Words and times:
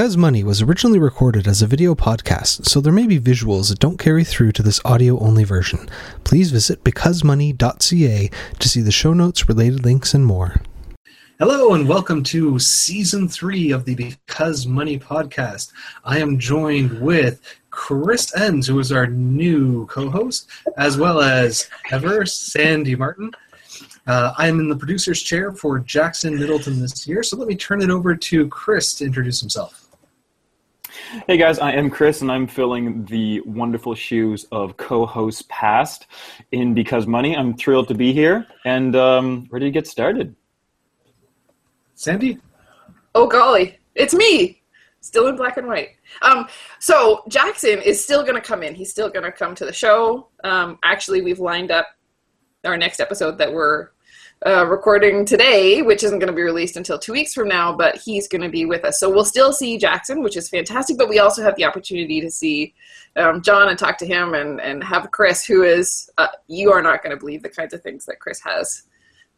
Because 0.00 0.16
Money 0.16 0.42
was 0.42 0.62
originally 0.62 0.98
recorded 0.98 1.46
as 1.46 1.60
a 1.60 1.66
video 1.66 1.94
podcast, 1.94 2.64
so 2.64 2.80
there 2.80 2.90
may 2.90 3.06
be 3.06 3.20
visuals 3.20 3.68
that 3.68 3.80
don't 3.80 3.98
carry 3.98 4.24
through 4.24 4.52
to 4.52 4.62
this 4.62 4.80
audio 4.82 5.18
only 5.18 5.44
version. 5.44 5.90
Please 6.24 6.50
visit 6.50 6.82
becausemoney.ca 6.84 8.30
to 8.58 8.68
see 8.70 8.80
the 8.80 8.90
show 8.90 9.12
notes, 9.12 9.46
related 9.46 9.84
links, 9.84 10.14
and 10.14 10.24
more. 10.24 10.62
Hello, 11.38 11.74
and 11.74 11.86
welcome 11.86 12.22
to 12.22 12.58
season 12.58 13.28
three 13.28 13.72
of 13.72 13.84
the 13.84 13.94
Because 13.94 14.66
Money 14.66 14.98
podcast. 14.98 15.70
I 16.02 16.18
am 16.18 16.38
joined 16.38 16.98
with 17.02 17.42
Chris 17.68 18.34
Enns, 18.34 18.68
who 18.68 18.78
is 18.78 18.92
our 18.92 19.06
new 19.06 19.84
co 19.88 20.08
host, 20.08 20.48
as 20.78 20.96
well 20.96 21.20
as 21.20 21.68
ever 21.90 22.24
Sandy 22.24 22.96
Martin. 22.96 23.32
Uh, 24.06 24.32
I'm 24.38 24.60
in 24.60 24.70
the 24.70 24.76
producer's 24.76 25.20
chair 25.20 25.52
for 25.52 25.78
Jackson 25.78 26.38
Middleton 26.38 26.80
this 26.80 27.06
year, 27.06 27.22
so 27.22 27.36
let 27.36 27.48
me 27.48 27.54
turn 27.54 27.82
it 27.82 27.90
over 27.90 28.16
to 28.16 28.48
Chris 28.48 28.94
to 28.94 29.04
introduce 29.04 29.40
himself. 29.40 29.89
Hey 31.26 31.38
guys, 31.38 31.58
I 31.58 31.72
am 31.72 31.90
Chris, 31.90 32.20
and 32.20 32.30
I'm 32.30 32.46
filling 32.46 33.04
the 33.06 33.40
wonderful 33.40 33.96
shoes 33.96 34.46
of 34.52 34.76
co-host 34.76 35.48
past 35.48 36.06
in 36.52 36.72
Because 36.72 37.08
Money. 37.08 37.36
I'm 37.36 37.54
thrilled 37.54 37.88
to 37.88 37.94
be 37.94 38.12
here 38.12 38.46
and 38.64 38.94
um, 38.94 39.48
ready 39.50 39.64
to 39.64 39.72
get 39.72 39.88
started. 39.88 40.36
Sandy? 41.96 42.38
Oh 43.16 43.26
golly, 43.26 43.76
it's 43.96 44.14
me, 44.14 44.62
still 45.00 45.26
in 45.26 45.34
black 45.34 45.56
and 45.56 45.66
white. 45.66 45.96
Um, 46.22 46.46
so 46.78 47.24
Jackson 47.28 47.82
is 47.82 48.00
still 48.00 48.22
going 48.22 48.36
to 48.36 48.40
come 48.40 48.62
in. 48.62 48.76
He's 48.76 48.92
still 48.92 49.10
going 49.10 49.24
to 49.24 49.32
come 49.32 49.56
to 49.56 49.64
the 49.64 49.72
show. 49.72 50.28
Um, 50.44 50.78
actually, 50.84 51.22
we've 51.22 51.40
lined 51.40 51.72
up 51.72 51.88
our 52.64 52.76
next 52.76 53.00
episode 53.00 53.36
that 53.38 53.52
we're 53.52 53.88
uh, 54.46 54.66
recording 54.66 55.26
today, 55.26 55.82
which 55.82 56.02
isn't 56.02 56.18
going 56.18 56.28
to 56.28 56.34
be 56.34 56.42
released 56.42 56.76
until 56.76 56.98
two 56.98 57.12
weeks 57.12 57.34
from 57.34 57.46
now, 57.46 57.76
but 57.76 57.96
he's 57.96 58.26
going 58.26 58.40
to 58.40 58.48
be 58.48 58.64
with 58.64 58.84
us. 58.84 58.98
So 58.98 59.10
we'll 59.10 59.24
still 59.24 59.52
see 59.52 59.76
Jackson, 59.76 60.22
which 60.22 60.36
is 60.36 60.48
fantastic, 60.48 60.96
but 60.96 61.10
we 61.10 61.18
also 61.18 61.42
have 61.42 61.56
the 61.56 61.64
opportunity 61.64 62.20
to 62.22 62.30
see 62.30 62.74
um, 63.16 63.42
John 63.42 63.68
and 63.68 63.78
talk 63.78 63.98
to 63.98 64.06
him 64.06 64.34
and, 64.34 64.60
and 64.60 64.82
have 64.82 65.10
Chris, 65.10 65.44
who 65.44 65.62
is, 65.62 66.08
uh, 66.16 66.28
you 66.48 66.72
are 66.72 66.80
not 66.80 67.02
going 67.02 67.14
to 67.14 67.20
believe 67.20 67.42
the 67.42 67.50
kinds 67.50 67.74
of 67.74 67.82
things 67.82 68.06
that 68.06 68.18
Chris 68.18 68.40
has 68.40 68.84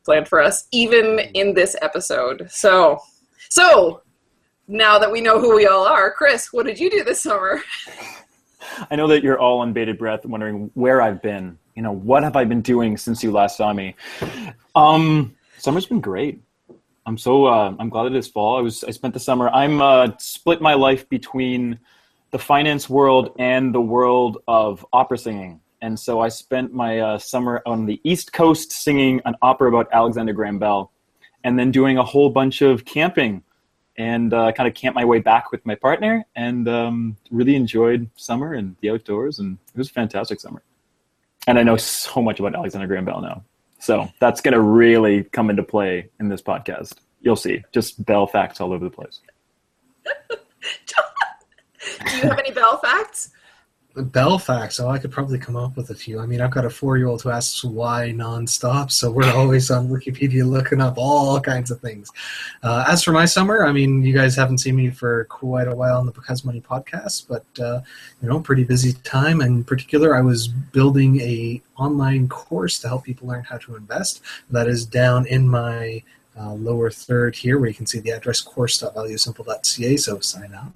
planned 0.04 0.28
for 0.28 0.40
us, 0.40 0.68
even 0.70 1.18
in 1.34 1.52
this 1.52 1.74
episode. 1.82 2.48
So, 2.50 3.00
so 3.48 4.02
now 4.68 5.00
that 5.00 5.10
we 5.10 5.20
know 5.20 5.40
who 5.40 5.56
we 5.56 5.66
all 5.66 5.84
are, 5.84 6.12
Chris, 6.12 6.52
what 6.52 6.66
did 6.66 6.78
you 6.78 6.90
do 6.90 7.02
this 7.02 7.20
summer? 7.20 7.60
I 8.90 8.94
know 8.94 9.08
that 9.08 9.24
you're 9.24 9.38
all 9.38 9.58
on 9.58 9.72
bated 9.72 9.98
breath 9.98 10.24
wondering 10.24 10.70
where 10.74 11.02
I've 11.02 11.20
been. 11.20 11.58
You 11.74 11.82
know, 11.82 11.92
what 11.92 12.22
have 12.22 12.36
I 12.36 12.44
been 12.44 12.60
doing 12.60 12.96
since 12.96 13.22
you 13.22 13.32
last 13.32 13.56
saw 13.56 13.72
me? 13.72 13.94
Um, 14.74 15.36
summer's 15.58 15.86
been 15.86 16.00
great. 16.00 16.40
I'm 17.04 17.18
so 17.18 17.46
uh, 17.46 17.74
I'm 17.78 17.88
glad 17.88 18.06
it 18.06 18.16
is 18.16 18.28
fall. 18.28 18.56
I 18.56 18.60
was 18.60 18.84
I 18.84 18.90
spent 18.90 19.14
the 19.14 19.20
summer. 19.20 19.48
I'm 19.50 19.82
uh, 19.82 20.12
split 20.18 20.60
my 20.60 20.74
life 20.74 21.08
between 21.08 21.78
the 22.30 22.38
finance 22.38 22.88
world 22.88 23.34
and 23.38 23.74
the 23.74 23.80
world 23.80 24.38
of 24.46 24.86
opera 24.92 25.18
singing, 25.18 25.60
and 25.80 25.98
so 25.98 26.20
I 26.20 26.28
spent 26.28 26.72
my 26.72 27.00
uh, 27.00 27.18
summer 27.18 27.60
on 27.66 27.86
the 27.86 28.00
East 28.04 28.32
Coast 28.32 28.72
singing 28.72 29.20
an 29.24 29.34
opera 29.42 29.68
about 29.68 29.88
Alexander 29.92 30.32
Graham 30.32 30.58
Bell, 30.58 30.92
and 31.42 31.58
then 31.58 31.70
doing 31.70 31.98
a 31.98 32.04
whole 32.04 32.30
bunch 32.30 32.62
of 32.62 32.84
camping, 32.84 33.42
and 33.96 34.32
uh, 34.32 34.52
kind 34.52 34.68
of 34.68 34.74
camped 34.74 34.94
my 34.94 35.04
way 35.04 35.18
back 35.18 35.50
with 35.50 35.66
my 35.66 35.74
partner, 35.74 36.24
and 36.36 36.68
um, 36.68 37.16
really 37.30 37.56
enjoyed 37.56 38.08
summer 38.16 38.54
and 38.54 38.76
the 38.80 38.90
outdoors, 38.90 39.40
and 39.40 39.58
it 39.74 39.78
was 39.78 39.90
a 39.90 39.92
fantastic 39.92 40.40
summer. 40.40 40.62
And 41.46 41.58
I 41.58 41.62
know 41.62 41.76
so 41.76 42.22
much 42.22 42.38
about 42.40 42.54
Alexander 42.54 42.86
Graham 42.86 43.04
Bell 43.04 43.20
now. 43.20 43.44
So 43.78 44.08
that's 44.20 44.40
going 44.40 44.54
to 44.54 44.60
really 44.60 45.24
come 45.24 45.50
into 45.50 45.62
play 45.62 46.08
in 46.20 46.28
this 46.28 46.40
podcast. 46.40 46.94
You'll 47.20 47.36
see. 47.36 47.64
Just 47.72 48.04
Bell 48.04 48.26
facts 48.26 48.60
all 48.60 48.72
over 48.72 48.84
the 48.84 48.90
place. 48.90 49.20
Do 52.06 52.16
you 52.16 52.28
have 52.28 52.38
any 52.38 52.52
Bell 52.52 52.78
facts? 52.78 53.30
Bell 53.94 54.38
facts. 54.38 54.80
Oh, 54.80 54.88
I 54.88 54.98
could 54.98 55.10
probably 55.10 55.38
come 55.38 55.54
up 55.54 55.76
with 55.76 55.90
a 55.90 55.94
few. 55.94 56.18
I 56.18 56.24
mean, 56.24 56.40
I've 56.40 56.50
got 56.50 56.64
a 56.64 56.70
four-year-old 56.70 57.22
who 57.22 57.30
asks 57.30 57.62
why 57.62 58.10
nonstop, 58.14 58.90
so 58.90 59.10
we're 59.10 59.30
always 59.36 59.70
on 59.70 59.88
Wikipedia 59.88 60.48
looking 60.48 60.80
up 60.80 60.94
all 60.96 61.38
kinds 61.40 61.70
of 61.70 61.80
things. 61.80 62.10
Uh, 62.62 62.84
as 62.88 63.02
for 63.02 63.12
my 63.12 63.26
summer, 63.26 63.66
I 63.66 63.72
mean, 63.72 64.02
you 64.02 64.14
guys 64.14 64.34
haven't 64.34 64.58
seen 64.58 64.76
me 64.76 64.88
for 64.88 65.24
quite 65.24 65.68
a 65.68 65.76
while 65.76 65.98
on 65.98 66.06
the 66.06 66.12
Because 66.12 66.42
Money 66.42 66.62
podcast, 66.62 67.26
but 67.28 67.44
uh, 67.62 67.82
you 68.22 68.28
know, 68.28 68.40
pretty 68.40 68.64
busy 68.64 68.94
time. 69.04 69.42
In 69.42 69.62
particular, 69.62 70.16
I 70.16 70.22
was 70.22 70.48
building 70.48 71.20
a 71.20 71.60
online 71.76 72.28
course 72.28 72.78
to 72.80 72.88
help 72.88 73.04
people 73.04 73.28
learn 73.28 73.44
how 73.44 73.58
to 73.58 73.76
invest. 73.76 74.22
That 74.50 74.68
is 74.68 74.86
down 74.86 75.26
in 75.26 75.46
my 75.46 76.02
uh, 76.38 76.54
lower 76.54 76.90
third 76.90 77.36
here, 77.36 77.58
where 77.58 77.68
you 77.68 77.74
can 77.74 77.86
see 77.86 78.00
the 78.00 78.10
address 78.10 78.40
course.valuesimple.ca. 78.40 79.96
So 79.98 80.18
sign 80.20 80.54
up 80.54 80.72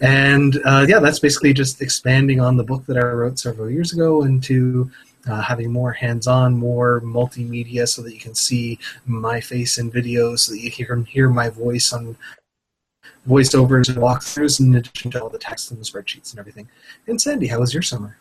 and 0.00 0.60
uh, 0.64 0.84
yeah, 0.88 0.98
that's 0.98 1.18
basically 1.18 1.52
just 1.52 1.80
expanding 1.80 2.40
on 2.40 2.56
the 2.56 2.64
book 2.64 2.86
that 2.86 2.96
I 2.96 3.02
wrote 3.02 3.38
several 3.38 3.70
years 3.70 3.92
ago 3.92 4.24
into 4.24 4.90
uh, 5.26 5.40
having 5.40 5.72
more 5.72 5.92
hands-on, 5.92 6.54
more 6.54 7.00
multimedia, 7.00 7.88
so 7.88 8.02
that 8.02 8.12
you 8.12 8.20
can 8.20 8.34
see 8.34 8.78
my 9.06 9.40
face 9.40 9.78
in 9.78 9.90
videos, 9.90 10.40
so 10.40 10.52
that 10.52 10.60
you 10.60 10.70
can 10.70 11.04
hear 11.04 11.28
my 11.28 11.48
voice 11.48 11.92
on 11.92 12.16
voiceovers 13.28 13.88
and 13.88 13.98
walkthroughs, 13.98 14.60
in 14.60 14.74
addition 14.74 15.10
to 15.10 15.22
all 15.22 15.30
the 15.30 15.38
text 15.38 15.70
and 15.70 15.80
the 15.80 15.84
spreadsheets 15.84 16.32
and 16.32 16.40
everything. 16.40 16.68
And 17.06 17.20
Sandy, 17.20 17.46
how 17.46 17.60
was 17.60 17.72
your 17.72 17.82
summer? 17.82 18.18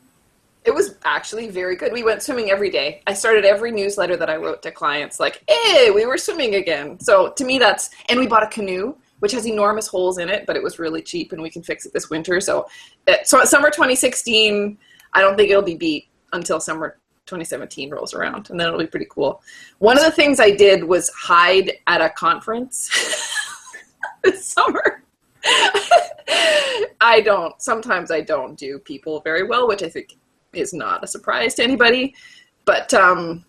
It 0.66 0.74
was 0.74 0.96
actually 1.04 1.50
very 1.50 1.76
good. 1.76 1.92
We 1.92 2.04
went 2.04 2.24
swimming 2.24 2.50
every 2.50 2.70
day. 2.70 3.02
I 3.06 3.14
started 3.14 3.44
every 3.44 3.72
newsletter 3.72 4.16
that 4.16 4.30
I 4.30 4.38
wrote 4.38 4.62
to 4.62 4.72
clients 4.72 5.20
like, 5.20 5.44
"Hey, 5.46 5.92
we 5.92 6.06
were 6.06 6.18
swimming 6.18 6.56
again." 6.56 6.98
So 7.02 7.32
to 7.32 7.44
me, 7.44 7.60
that's 7.60 7.90
and 8.08 8.18
we 8.18 8.28
bought 8.28 8.44
a 8.44 8.48
canoe 8.48 8.96
which 9.23 9.31
has 9.31 9.47
enormous 9.47 9.88
holes 9.88 10.17
in 10.17 10.28
it, 10.28 10.45
but 10.45 10.57
it 10.57 10.61
was 10.61 10.79
really 10.79 11.01
cheap 11.01 11.31
and 11.31 11.41
we 11.41 11.50
can 11.50 11.63
fix 11.63 11.85
it 11.85 11.94
this 11.94 12.09
winter. 12.09 12.41
So, 12.41 12.67
uh, 13.07 13.13
so 13.23 13.41
summer 13.45 13.69
2016, 13.69 14.78
I 15.13 15.22
don't 15.22 15.38
think 15.38 15.50
it'll 15.50 15.61
be 15.61 15.75
beat 15.75 16.09
until 16.34 16.59
summer 16.59 16.97
2017 17.25 17.89
rolls 17.89 18.13
around, 18.13 18.50
and 18.50 18.59
then 18.59 18.67
it'll 18.67 18.81
be 18.81 18.85
pretty 18.85 19.07
cool. 19.09 19.41
One 19.79 19.97
of 19.97 20.03
the 20.03 20.11
things 20.11 20.41
I 20.41 20.51
did 20.51 20.84
was 20.84 21.09
hide 21.11 21.72
at 21.88 22.01
a 22.01 22.09
conference 22.09 22.89
this 24.25 24.45
summer. 24.45 25.06
I 27.00 27.22
don't. 27.23 27.61
Sometimes 27.61 28.11
I 28.11 28.19
don't 28.19 28.57
do 28.57 28.78
people 28.78 29.22
very 29.22 29.44
well, 29.44 29.69
which 29.69 29.84
I 29.84 29.90
think 29.90 30.17
is 30.51 30.73
not 30.73 31.01
a 31.01 31.07
surprise 31.07 31.53
to 31.55 31.63
anybody. 31.63 32.13
But 32.66 32.94
um, 32.94 33.45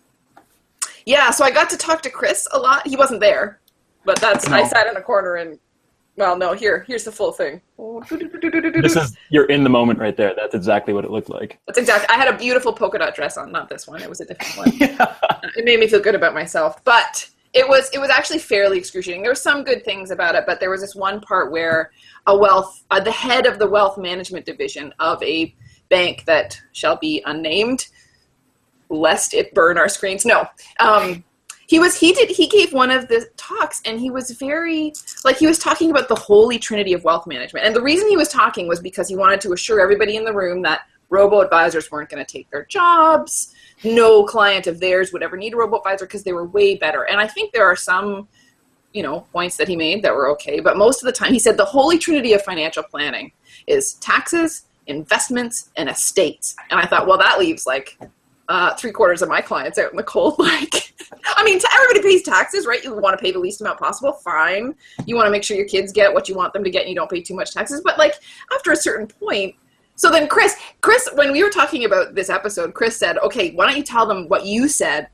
yeah, 1.05 1.31
so 1.31 1.43
I 1.43 1.51
got 1.51 1.69
to 1.71 1.77
talk 1.77 2.01
to 2.03 2.09
Chris 2.09 2.47
a 2.53 2.57
lot. 2.57 2.87
He 2.87 2.95
wasn't 2.95 3.19
there, 3.19 3.59
but 4.05 4.21
that's 4.21 4.47
no. 4.47 4.55
I 4.55 4.65
sat 4.65 4.87
in 4.87 4.95
a 4.95 5.01
corner 5.01 5.35
and 5.35 5.59
well, 6.17 6.37
no, 6.37 6.53
here, 6.53 6.85
here's 6.87 7.03
the 7.03 7.11
full 7.11 7.31
thing. 7.31 7.61
This 8.09 8.95
is 8.95 9.17
you're 9.29 9.45
in 9.45 9.63
the 9.63 9.69
moment 9.69 9.99
right 9.99 10.15
there. 10.15 10.33
That's 10.35 10.55
exactly 10.55 10.93
what 10.93 11.03
it 11.03 11.11
looked 11.11 11.29
like. 11.29 11.59
That's 11.67 11.77
exactly. 11.77 12.07
I 12.09 12.17
had 12.17 12.33
a 12.33 12.37
beautiful 12.37 12.71
polka 12.71 12.97
dot 12.99 13.15
dress 13.15 13.37
on, 13.37 13.51
not 13.51 13.67
this 13.67 13.87
one. 13.87 14.01
It 14.01 14.09
was 14.09 14.21
a 14.21 14.25
different 14.25 14.57
one. 14.57 14.77
yeah. 14.89 15.15
It 15.55 15.65
made 15.65 15.79
me 15.79 15.87
feel 15.87 15.99
good 15.99 16.15
about 16.15 16.33
myself, 16.33 16.83
but 16.85 17.29
it 17.53 17.67
was 17.67 17.89
it 17.93 17.99
was 17.99 18.09
actually 18.09 18.39
fairly 18.39 18.77
excruciating. 18.77 19.23
There 19.23 19.31
were 19.31 19.35
some 19.35 19.63
good 19.63 19.83
things 19.83 20.11
about 20.11 20.35
it, 20.35 20.45
but 20.47 20.59
there 20.59 20.69
was 20.69 20.81
this 20.81 20.95
one 20.95 21.19
part 21.19 21.51
where 21.51 21.91
a 22.27 22.37
wealth, 22.37 22.83
uh, 22.91 22.99
the 22.99 23.11
head 23.11 23.45
of 23.45 23.59
the 23.59 23.67
wealth 23.67 23.97
management 23.97 24.45
division 24.45 24.93
of 24.99 25.21
a 25.21 25.53
bank 25.89 26.23
that 26.25 26.59
shall 26.71 26.97
be 26.97 27.21
unnamed, 27.25 27.87
lest 28.89 29.33
it 29.33 29.53
burn 29.53 29.77
our 29.77 29.89
screens. 29.89 30.25
No. 30.25 30.47
Um, 30.79 31.23
he 31.67 31.79
was 31.79 31.97
he 31.99 32.13
did 32.13 32.29
he 32.29 32.47
gave 32.47 32.73
one 32.73 32.91
of 32.91 33.07
the 33.07 33.27
talks 33.37 33.81
and 33.85 33.99
he 33.99 34.11
was 34.11 34.31
very 34.31 34.93
like 35.23 35.37
he 35.37 35.47
was 35.47 35.57
talking 35.57 35.91
about 35.91 36.07
the 36.07 36.15
holy 36.15 36.59
trinity 36.59 36.93
of 36.93 37.03
wealth 37.03 37.27
management. 37.27 37.65
And 37.65 37.75
the 37.75 37.81
reason 37.81 38.07
he 38.07 38.17
was 38.17 38.29
talking 38.29 38.67
was 38.67 38.79
because 38.79 39.07
he 39.07 39.15
wanted 39.15 39.41
to 39.41 39.53
assure 39.53 39.79
everybody 39.79 40.15
in 40.15 40.25
the 40.25 40.33
room 40.33 40.61
that 40.63 40.81
robo 41.09 41.41
advisors 41.41 41.91
weren't 41.91 42.09
going 42.09 42.23
to 42.23 42.31
take 42.31 42.49
their 42.51 42.65
jobs. 42.65 43.53
No 43.83 44.23
client 44.23 44.67
of 44.67 44.79
theirs 44.79 45.11
would 45.13 45.23
ever 45.23 45.37
need 45.37 45.53
a 45.53 45.57
robo 45.57 45.77
advisor 45.77 46.05
because 46.05 46.23
they 46.23 46.33
were 46.33 46.45
way 46.45 46.75
better. 46.75 47.03
And 47.03 47.19
i 47.19 47.27
think 47.27 47.53
there 47.53 47.65
are 47.65 47.75
some 47.75 48.27
you 48.93 49.03
know 49.03 49.21
points 49.31 49.57
that 49.57 49.67
he 49.67 49.75
made 49.75 50.03
that 50.03 50.15
were 50.15 50.29
okay 50.29 50.61
but 50.61 50.77
most 50.77 51.03
of 51.03 51.05
the 51.05 51.11
time 51.11 51.33
he 51.33 51.39
said 51.39 51.57
the 51.57 51.65
holy 51.65 51.97
trinity 51.97 52.31
of 52.31 52.41
financial 52.43 52.81
planning 52.81 53.29
is 53.67 53.95
taxes 53.95 54.67
investments 54.87 55.71
and 55.75 55.89
estates. 55.89 56.55
And 56.69 56.79
i 56.79 56.85
thought 56.85 57.07
well 57.07 57.17
that 57.17 57.39
leaves 57.39 57.65
like 57.65 57.97
uh, 58.47 58.75
three 58.75 58.91
quarters 58.91 59.21
of 59.21 59.29
my 59.29 59.41
clients 59.41 59.77
out 59.77 59.91
in 59.91 59.97
the 59.97 60.03
cold. 60.03 60.35
Like, 60.45 60.93
I 61.37 61.43
mean, 61.43 61.59
everybody 61.73 62.01
pays 62.01 62.23
taxes, 62.23 62.65
right? 62.65 62.83
You 62.83 62.93
want 62.93 63.17
to 63.17 63.21
pay 63.21 63.31
the 63.31 63.39
least 63.39 63.61
amount 63.61 63.79
possible. 63.79 64.13
Fine. 64.13 64.75
You 65.05 65.15
want 65.15 65.27
to 65.27 65.31
make 65.31 65.43
sure 65.43 65.57
your 65.57 65.67
kids 65.67 65.91
get 65.91 66.13
what 66.13 66.29
you 66.29 66.35
want 66.35 66.53
them 66.53 66.63
to 66.63 66.69
get, 66.69 66.81
and 66.81 66.89
you 66.89 66.95
don't 66.95 67.09
pay 67.09 67.21
too 67.21 67.35
much 67.35 67.53
taxes. 67.53 67.81
But 67.83 67.97
like 67.97 68.13
after 68.53 68.71
a 68.71 68.75
certain 68.75 69.07
point, 69.07 69.55
so 69.95 70.11
then 70.11 70.27
Chris, 70.27 70.55
Chris, 70.81 71.09
when 71.13 71.31
we 71.31 71.43
were 71.43 71.49
talking 71.49 71.85
about 71.85 72.15
this 72.15 72.29
episode, 72.29 72.73
Chris 72.73 72.97
said, 72.97 73.17
"Okay, 73.19 73.51
why 73.51 73.67
don't 73.67 73.77
you 73.77 73.83
tell 73.83 74.05
them 74.05 74.27
what 74.27 74.45
you 74.45 74.67
said, 74.67 75.07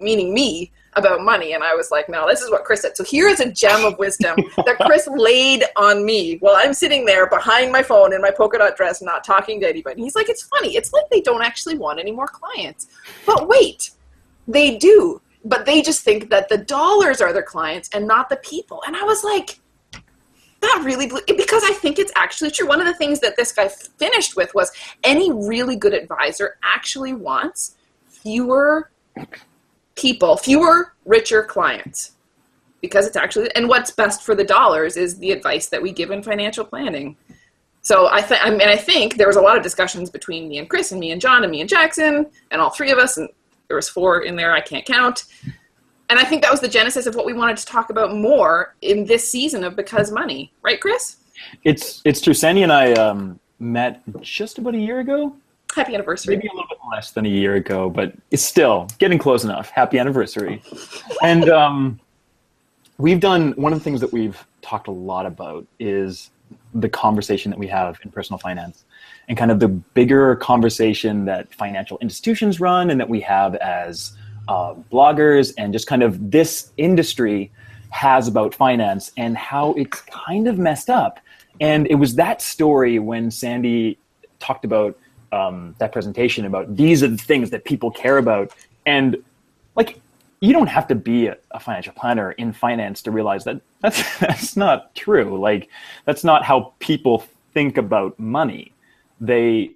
meaning 0.00 0.34
me, 0.34 0.70
about 0.96 1.22
money. 1.22 1.52
And 1.52 1.62
I 1.62 1.74
was 1.74 1.90
like, 1.90 2.08
no, 2.08 2.26
this 2.28 2.40
is 2.40 2.50
what 2.50 2.64
Chris 2.64 2.82
said. 2.82 2.96
So 2.96 3.04
here 3.04 3.28
is 3.28 3.40
a 3.40 3.50
gem 3.50 3.84
of 3.84 3.98
wisdom 3.98 4.36
that 4.64 4.76
Chris 4.86 5.08
laid 5.08 5.64
on 5.76 6.04
me 6.04 6.38
while 6.38 6.56
I'm 6.56 6.74
sitting 6.74 7.04
there 7.04 7.28
behind 7.28 7.72
my 7.72 7.82
phone 7.82 8.12
in 8.12 8.20
my 8.20 8.30
polka 8.30 8.58
dot 8.58 8.76
dress, 8.76 9.02
not 9.02 9.24
talking 9.24 9.60
to 9.60 9.68
anybody. 9.68 10.02
He's 10.02 10.14
like, 10.14 10.28
it's 10.28 10.42
funny. 10.42 10.76
It's 10.76 10.92
like 10.92 11.04
they 11.10 11.20
don't 11.20 11.42
actually 11.42 11.78
want 11.78 11.98
any 11.98 12.12
more 12.12 12.28
clients. 12.28 12.88
But 13.26 13.48
wait, 13.48 13.90
they 14.46 14.76
do. 14.76 15.20
But 15.44 15.66
they 15.66 15.82
just 15.82 16.02
think 16.02 16.30
that 16.30 16.48
the 16.48 16.58
dollars 16.58 17.20
are 17.20 17.32
their 17.32 17.42
clients 17.42 17.90
and 17.92 18.06
not 18.06 18.28
the 18.28 18.36
people. 18.36 18.82
And 18.86 18.96
I 18.96 19.02
was 19.02 19.22
like, 19.22 19.60
that 20.64 20.82
really 20.82 21.06
blew, 21.06 21.20
because 21.36 21.62
I 21.64 21.72
think 21.72 21.98
it's 21.98 22.12
actually 22.16 22.50
true. 22.50 22.66
One 22.66 22.80
of 22.80 22.86
the 22.86 22.94
things 22.94 23.20
that 23.20 23.36
this 23.36 23.52
guy 23.52 23.68
finished 23.68 24.36
with 24.36 24.54
was 24.54 24.72
any 25.02 25.30
really 25.30 25.76
good 25.76 25.92
advisor 25.92 26.56
actually 26.62 27.12
wants 27.12 27.76
fewer 28.08 28.90
people, 29.94 30.36
fewer 30.36 30.94
richer 31.04 31.42
clients. 31.42 32.12
Because 32.80 33.06
it's 33.06 33.16
actually, 33.16 33.50
and 33.54 33.68
what's 33.68 33.90
best 33.90 34.22
for 34.22 34.34
the 34.34 34.44
dollars 34.44 34.96
is 34.96 35.18
the 35.18 35.32
advice 35.32 35.68
that 35.68 35.80
we 35.80 35.90
give 35.90 36.10
in 36.10 36.22
financial 36.22 36.64
planning. 36.64 37.16
So 37.80 38.08
I 38.08 38.20
think, 38.20 38.44
I 38.44 38.50
mean, 38.50 38.68
I 38.68 38.76
think 38.76 39.16
there 39.16 39.26
was 39.26 39.36
a 39.36 39.40
lot 39.40 39.56
of 39.56 39.62
discussions 39.62 40.10
between 40.10 40.48
me 40.48 40.58
and 40.58 40.68
Chris 40.68 40.92
and 40.92 41.00
me 41.00 41.10
and 41.10 41.20
John 41.20 41.44
and 41.44 41.50
me 41.50 41.60
and 41.60 41.68
Jackson 41.68 42.26
and 42.50 42.60
all 42.60 42.70
three 42.70 42.90
of 42.90 42.98
us, 42.98 43.16
and 43.16 43.28
there 43.68 43.76
was 43.76 43.88
four 43.88 44.22
in 44.22 44.36
there 44.36 44.52
I 44.52 44.60
can't 44.60 44.84
count. 44.84 45.24
And 46.10 46.18
I 46.18 46.24
think 46.24 46.42
that 46.42 46.50
was 46.50 46.60
the 46.60 46.68
genesis 46.68 47.06
of 47.06 47.14
what 47.14 47.24
we 47.24 47.32
wanted 47.32 47.56
to 47.56 47.66
talk 47.66 47.90
about 47.90 48.14
more 48.14 48.74
in 48.82 49.04
this 49.06 49.28
season 49.28 49.64
of 49.64 49.76
Because 49.76 50.10
Money, 50.10 50.52
right, 50.62 50.80
Chris? 50.80 51.16
It's 51.64 52.02
it's 52.04 52.20
true. 52.20 52.34
Sandy 52.34 52.62
and 52.62 52.72
I 52.72 52.92
um, 52.92 53.40
met 53.58 54.02
just 54.20 54.58
about 54.58 54.74
a 54.74 54.78
year 54.78 55.00
ago. 55.00 55.34
Happy 55.74 55.94
anniversary. 55.94 56.36
Maybe 56.36 56.48
a 56.48 56.52
little 56.52 56.68
bit 56.68 56.78
less 56.90 57.10
than 57.10 57.26
a 57.26 57.28
year 57.28 57.56
ago, 57.56 57.90
but 57.90 58.12
it's 58.30 58.44
still 58.44 58.88
getting 58.98 59.18
close 59.18 59.44
enough. 59.44 59.70
Happy 59.70 59.98
anniversary. 59.98 60.62
and 61.22 61.48
um, 61.48 62.00
we've 62.98 63.20
done 63.20 63.52
one 63.52 63.72
of 63.72 63.78
the 63.78 63.84
things 63.84 64.00
that 64.00 64.12
we've 64.12 64.46
talked 64.62 64.86
a 64.88 64.92
lot 64.92 65.26
about 65.26 65.66
is 65.80 66.30
the 66.74 66.88
conversation 66.88 67.50
that 67.50 67.58
we 67.58 67.66
have 67.66 67.98
in 68.04 68.10
personal 68.10 68.38
finance 68.38 68.84
and 69.28 69.36
kind 69.36 69.50
of 69.50 69.58
the 69.58 69.68
bigger 69.68 70.36
conversation 70.36 71.24
that 71.24 71.52
financial 71.54 71.98
institutions 71.98 72.60
run 72.60 72.90
and 72.90 73.00
that 73.00 73.08
we 73.08 73.20
have 73.20 73.54
as 73.56 74.16
uh, 74.48 74.74
bloggers 74.92 75.54
and 75.58 75.72
just 75.72 75.86
kind 75.86 76.02
of 76.02 76.30
this 76.30 76.72
industry 76.76 77.50
has 77.90 78.28
about 78.28 78.54
finance 78.54 79.12
and 79.16 79.36
how 79.36 79.72
it's 79.74 80.00
kind 80.02 80.46
of 80.46 80.58
messed 80.58 80.90
up. 80.90 81.20
And 81.60 81.86
it 81.86 81.94
was 81.94 82.16
that 82.16 82.42
story 82.42 82.98
when 82.98 83.30
Sandy 83.30 83.98
talked 84.40 84.64
about 84.64 84.98
um, 85.34 85.74
that 85.78 85.92
presentation 85.92 86.44
about 86.44 86.76
these 86.76 87.02
are 87.02 87.08
the 87.08 87.16
things 87.16 87.50
that 87.50 87.64
people 87.64 87.90
care 87.90 88.18
about. 88.18 88.52
And 88.86 89.16
like, 89.74 90.00
you 90.40 90.52
don't 90.52 90.68
have 90.68 90.86
to 90.88 90.94
be 90.94 91.26
a, 91.26 91.36
a 91.50 91.60
financial 91.60 91.92
planner 91.94 92.32
in 92.32 92.52
finance 92.52 93.02
to 93.02 93.10
realize 93.10 93.44
that 93.44 93.60
that's, 93.80 94.18
that's 94.18 94.56
not 94.56 94.94
true. 94.94 95.38
Like, 95.38 95.68
that's 96.04 96.24
not 96.24 96.44
how 96.44 96.72
people 96.78 97.24
think 97.52 97.76
about 97.76 98.18
money. 98.18 98.72
They 99.20 99.72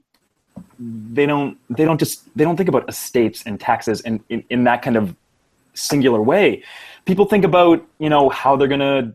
they 0.81 1.25
don't 1.25 1.56
they 1.70 1.84
don't 1.84 1.99
just 1.99 2.34
they 2.37 2.43
don't 2.43 2.56
think 2.56 2.69
about 2.69 2.88
estates 2.88 3.44
and 3.46 3.60
taxes 3.60 4.00
and 4.00 4.20
in, 4.28 4.43
in 4.50 4.64
that 4.64 4.82
kind 4.82 4.96
of 4.96 5.14
singular 5.75 6.20
way 6.20 6.64
people 7.05 7.25
think 7.25 7.44
about 7.44 7.87
you 8.00 8.08
know 8.08 8.28
how 8.28 8.56
they're 8.56 8.66
gonna 8.66 9.14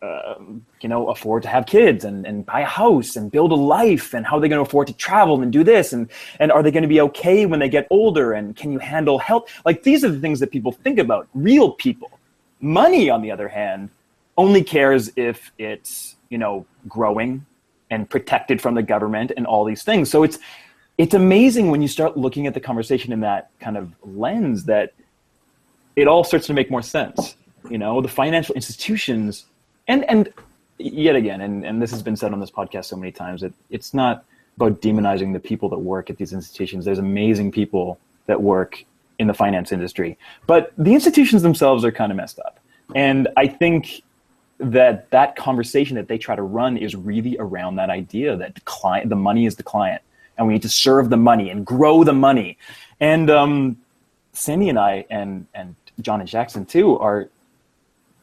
uh, 0.00 0.34
you 0.80 0.88
know 0.88 1.08
afford 1.08 1.42
to 1.42 1.48
have 1.48 1.66
kids 1.66 2.04
and, 2.04 2.26
and 2.26 2.46
buy 2.46 2.60
a 2.60 2.66
house 2.66 3.16
and 3.16 3.30
build 3.32 3.50
a 3.50 3.56
life 3.56 4.14
and 4.14 4.24
how 4.26 4.36
are 4.36 4.40
they're 4.40 4.48
going 4.48 4.62
to 4.62 4.68
afford 4.68 4.86
to 4.86 4.92
travel 4.92 5.42
and 5.42 5.52
do 5.52 5.64
this 5.64 5.92
and 5.92 6.08
and 6.38 6.52
are 6.52 6.62
they 6.62 6.70
going 6.70 6.82
to 6.82 6.88
be 6.88 7.00
okay 7.00 7.46
when 7.46 7.58
they 7.58 7.68
get 7.68 7.86
older 7.90 8.32
and 8.32 8.54
can 8.56 8.70
you 8.70 8.78
handle 8.78 9.18
health? 9.18 9.50
Like 9.64 9.82
these 9.82 10.04
are 10.04 10.10
the 10.10 10.20
things 10.20 10.38
that 10.40 10.50
people 10.50 10.72
think 10.72 10.98
about 10.98 11.28
real 11.34 11.72
people. 11.72 12.10
Money 12.60 13.10
on 13.10 13.22
the 13.22 13.30
other 13.30 13.48
hand 13.48 13.90
only 14.36 14.62
cares 14.62 15.10
if 15.16 15.50
it's 15.58 16.16
you 16.28 16.38
know 16.38 16.64
growing 16.88 17.44
and 17.90 18.08
protected 18.08 18.60
from 18.60 18.74
the 18.74 18.82
government 18.82 19.32
and 19.36 19.46
all 19.46 19.64
these 19.64 19.82
things. 19.82 20.10
So 20.10 20.22
it's 20.22 20.38
it's 20.96 21.14
amazing 21.14 21.70
when 21.70 21.80
you 21.80 21.88
start 21.88 22.16
looking 22.16 22.46
at 22.46 22.54
the 22.54 22.60
conversation 22.60 23.12
in 23.12 23.20
that 23.20 23.50
kind 23.60 23.76
of 23.76 23.92
lens 24.04 24.64
that 24.64 24.94
it 25.94 26.08
all 26.08 26.24
starts 26.24 26.46
to 26.46 26.54
make 26.54 26.70
more 26.70 26.82
sense. 26.82 27.36
You 27.70 27.78
know, 27.78 28.00
the 28.00 28.08
financial 28.08 28.54
institutions, 28.54 29.46
and 29.88 30.08
and 30.08 30.32
yet 30.78 31.16
again, 31.16 31.40
and, 31.40 31.66
and 31.66 31.82
this 31.82 31.90
has 31.90 32.02
been 32.02 32.16
said 32.16 32.32
on 32.32 32.40
this 32.40 32.50
podcast 32.50 32.84
so 32.86 32.96
many 32.96 33.10
times, 33.10 33.40
that 33.40 33.52
it's 33.70 33.92
not 33.92 34.24
about 34.56 34.80
demonizing 34.80 35.32
the 35.32 35.40
people 35.40 35.68
that 35.70 35.78
work 35.78 36.10
at 36.10 36.16
these 36.16 36.32
institutions. 36.32 36.84
There's 36.84 36.98
amazing 36.98 37.52
people 37.52 37.98
that 38.26 38.40
work 38.40 38.84
in 39.18 39.26
the 39.26 39.34
finance 39.34 39.72
industry, 39.72 40.16
but 40.46 40.72
the 40.78 40.94
institutions 40.94 41.42
themselves 41.42 41.84
are 41.84 41.90
kind 41.90 42.12
of 42.12 42.16
messed 42.16 42.38
up. 42.38 42.60
And 42.94 43.28
I 43.36 43.48
think 43.48 44.02
that 44.58 45.10
that 45.10 45.36
conversation 45.36 45.96
that 45.96 46.08
they 46.08 46.18
try 46.18 46.34
to 46.36 46.42
run 46.42 46.76
is 46.76 46.94
really 46.94 47.36
around 47.38 47.76
that 47.76 47.90
idea 47.90 48.36
that 48.36 48.54
the 48.54 48.60
client, 48.62 49.08
the 49.08 49.16
money 49.16 49.46
is 49.46 49.56
the 49.56 49.62
client 49.62 50.02
and 50.36 50.46
we 50.46 50.54
need 50.54 50.62
to 50.62 50.68
serve 50.68 51.10
the 51.10 51.16
money 51.16 51.50
and 51.50 51.66
grow 51.66 52.04
the 52.04 52.12
money. 52.12 52.56
And 53.00 53.28
um, 53.30 53.76
Sandy 54.32 54.68
and 54.68 54.78
I, 54.78 55.04
and 55.10 55.46
and 55.54 55.74
John 56.00 56.20
and 56.20 56.28
Jackson 56.28 56.64
too, 56.64 56.98
are 56.98 57.28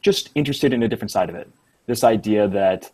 just 0.06 0.30
interested 0.36 0.72
in 0.72 0.84
a 0.84 0.88
different 0.88 1.10
side 1.10 1.30
of 1.30 1.36
it. 1.36 1.50
This 1.88 2.04
idea 2.04 2.48
that 2.50 2.92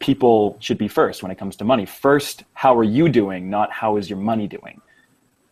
people 0.00 0.56
should 0.58 0.76
be 0.76 0.88
first 0.88 1.22
when 1.22 1.30
it 1.30 1.38
comes 1.38 1.54
to 1.54 1.64
money. 1.64 1.86
First, 1.86 2.42
how 2.52 2.76
are 2.76 2.82
you 2.82 3.08
doing? 3.08 3.48
Not 3.48 3.70
how 3.70 3.96
is 3.96 4.10
your 4.10 4.18
money 4.18 4.48
doing? 4.48 4.80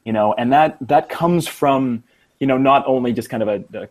You 0.05 0.13
know, 0.13 0.35
and 0.35 0.53
that 0.53 0.77
that 0.81 1.09
comes 1.09 1.47
from 1.47 2.03
you 2.41 2.49
know 2.49 2.59
not 2.59 2.83
only 2.89 3.13
just 3.13 3.31
kind 3.31 3.43
of 3.45 3.49
a, 3.49 3.59
a 3.83 3.89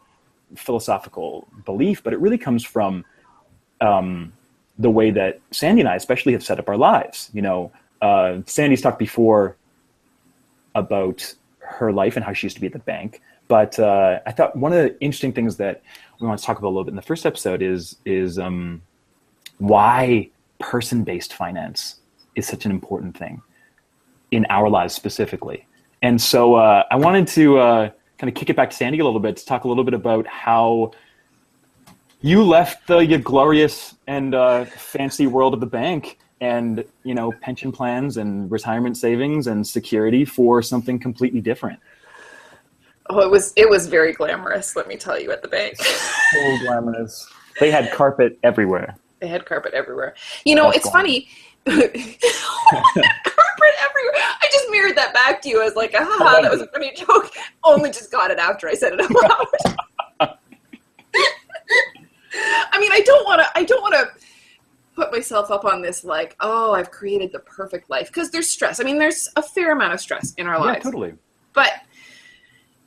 philosophical 0.57 1.47
belief, 1.63 2.03
but 2.03 2.11
it 2.11 2.19
really 2.19 2.37
comes 2.37 2.65
from 2.65 3.05
um, 3.79 4.33
the 4.77 4.89
way 4.89 5.11
that 5.11 5.39
Sandy 5.51 5.79
and 5.79 5.89
I, 5.89 5.95
especially, 5.95 6.33
have 6.33 6.43
set 6.43 6.59
up 6.59 6.67
our 6.67 6.77
lives. 6.91 7.29
You 7.31 7.43
know, 7.43 7.71
uh, 8.01 8.39
Sandy's 8.45 8.81
talked 8.81 8.99
before 8.99 9.55
about 10.75 11.33
her 11.59 11.93
life 11.93 12.17
and 12.17 12.25
how 12.25 12.33
she 12.33 12.47
used 12.47 12.57
to 12.57 12.61
be 12.61 12.67
at 12.67 12.73
the 12.73 12.79
bank. 12.79 13.21
But 13.49 13.79
uh, 13.79 14.19
I 14.25 14.31
thought 14.31 14.55
one 14.55 14.71
of 14.71 14.77
the 14.77 15.01
interesting 15.01 15.33
things 15.33 15.57
that 15.57 15.81
we 16.21 16.27
want 16.27 16.39
to 16.39 16.45
talk 16.45 16.59
about 16.59 16.67
a 16.67 16.69
little 16.69 16.85
bit 16.85 16.91
in 16.91 16.95
the 16.95 17.01
first 17.01 17.25
episode 17.25 17.61
is 17.61 17.97
is 18.05 18.39
um, 18.39 18.81
why 19.57 20.29
person-based 20.59 21.33
finance 21.33 21.95
is 22.35 22.47
such 22.47 22.65
an 22.65 22.71
important 22.71 23.17
thing 23.17 23.41
in 24.31 24.45
our 24.49 24.69
lives 24.69 24.93
specifically. 24.93 25.65
And 26.01 26.21
so 26.21 26.55
uh, 26.55 26.83
I 26.91 26.95
wanted 26.95 27.27
to 27.29 27.57
uh, 27.57 27.89
kind 28.19 28.29
of 28.29 28.35
kick 28.35 28.51
it 28.51 28.55
back 28.55 28.69
to 28.69 28.75
Sandy 28.75 28.99
a 28.99 29.05
little 29.05 29.19
bit 29.19 29.35
to 29.37 29.45
talk 29.45 29.63
a 29.63 29.67
little 29.67 29.83
bit 29.83 29.95
about 29.95 30.27
how 30.27 30.91
you 32.21 32.43
left 32.43 32.85
the 32.87 33.17
glorious 33.17 33.95
and 34.05 34.35
uh, 34.35 34.65
fancy 34.65 35.25
world 35.25 35.55
of 35.55 35.59
the 35.59 35.65
bank 35.65 36.19
and 36.39 36.85
you 37.03 37.15
know 37.15 37.31
pension 37.41 37.71
plans 37.71 38.17
and 38.17 38.51
retirement 38.51 38.95
savings 38.95 39.47
and 39.47 39.65
security 39.65 40.23
for 40.23 40.61
something 40.61 40.99
completely 40.99 41.41
different 41.41 41.79
oh 43.09 43.19
it 43.19 43.29
was 43.29 43.53
it 43.55 43.69
was 43.69 43.87
very 43.87 44.13
glamorous 44.13 44.75
let 44.75 44.87
me 44.87 44.95
tell 44.95 45.19
you 45.19 45.31
at 45.31 45.41
the 45.41 45.47
bank. 45.47 45.75
So 45.77 46.57
glamorous. 46.61 47.27
They 47.59 47.71
had 47.71 47.91
carpet 47.91 48.39
everywhere. 48.43 48.95
They 49.19 49.27
had 49.27 49.45
carpet 49.45 49.73
everywhere. 49.73 50.15
You 50.45 50.55
know 50.55 50.65
That's 50.65 50.77
it's 50.77 50.89
funny. 50.89 51.29
Carpet 51.65 51.91
everywhere. 53.83 54.15
I 54.15 54.47
just 54.51 54.69
mirrored 54.71 54.95
that 54.95 55.13
back 55.13 55.41
to 55.41 55.49
you 55.49 55.61
as 55.61 55.75
like 55.75 55.93
haha 55.93 56.41
that 56.41 56.49
was 56.49 56.61
a 56.61 56.67
funny 56.67 56.93
joke. 56.95 57.31
Only 57.63 57.91
just 57.91 58.11
got 58.11 58.31
it 58.31 58.39
after 58.39 58.67
i 58.67 58.73
said 58.73 58.93
it 58.93 59.01
out 59.01 59.11
loud. 59.11 59.45
I 62.71 62.79
mean 62.79 62.91
i 62.91 63.01
don't 63.01 63.25
want 63.25 63.41
to 63.41 63.49
i 63.55 63.63
don't 63.63 63.81
want 63.81 63.93
to 63.95 64.09
put 64.99 65.11
myself 65.13 65.49
up 65.49 65.63
on 65.63 65.81
this 65.81 66.03
like, 66.03 66.35
oh, 66.41 66.73
I've 66.73 66.91
created 66.91 67.31
the 67.31 67.39
perfect 67.39 67.89
life 67.89 68.07
because 68.07 68.31
there's 68.31 68.49
stress. 68.49 68.81
I 68.81 68.83
mean, 68.83 68.99
there's 68.99 69.29
a 69.37 69.41
fair 69.41 69.71
amount 69.71 69.93
of 69.93 70.01
stress 70.01 70.33
in 70.33 70.45
our 70.45 70.55
yeah, 70.55 70.71
lives. 70.73 70.83
totally. 70.83 71.13
But 71.53 71.71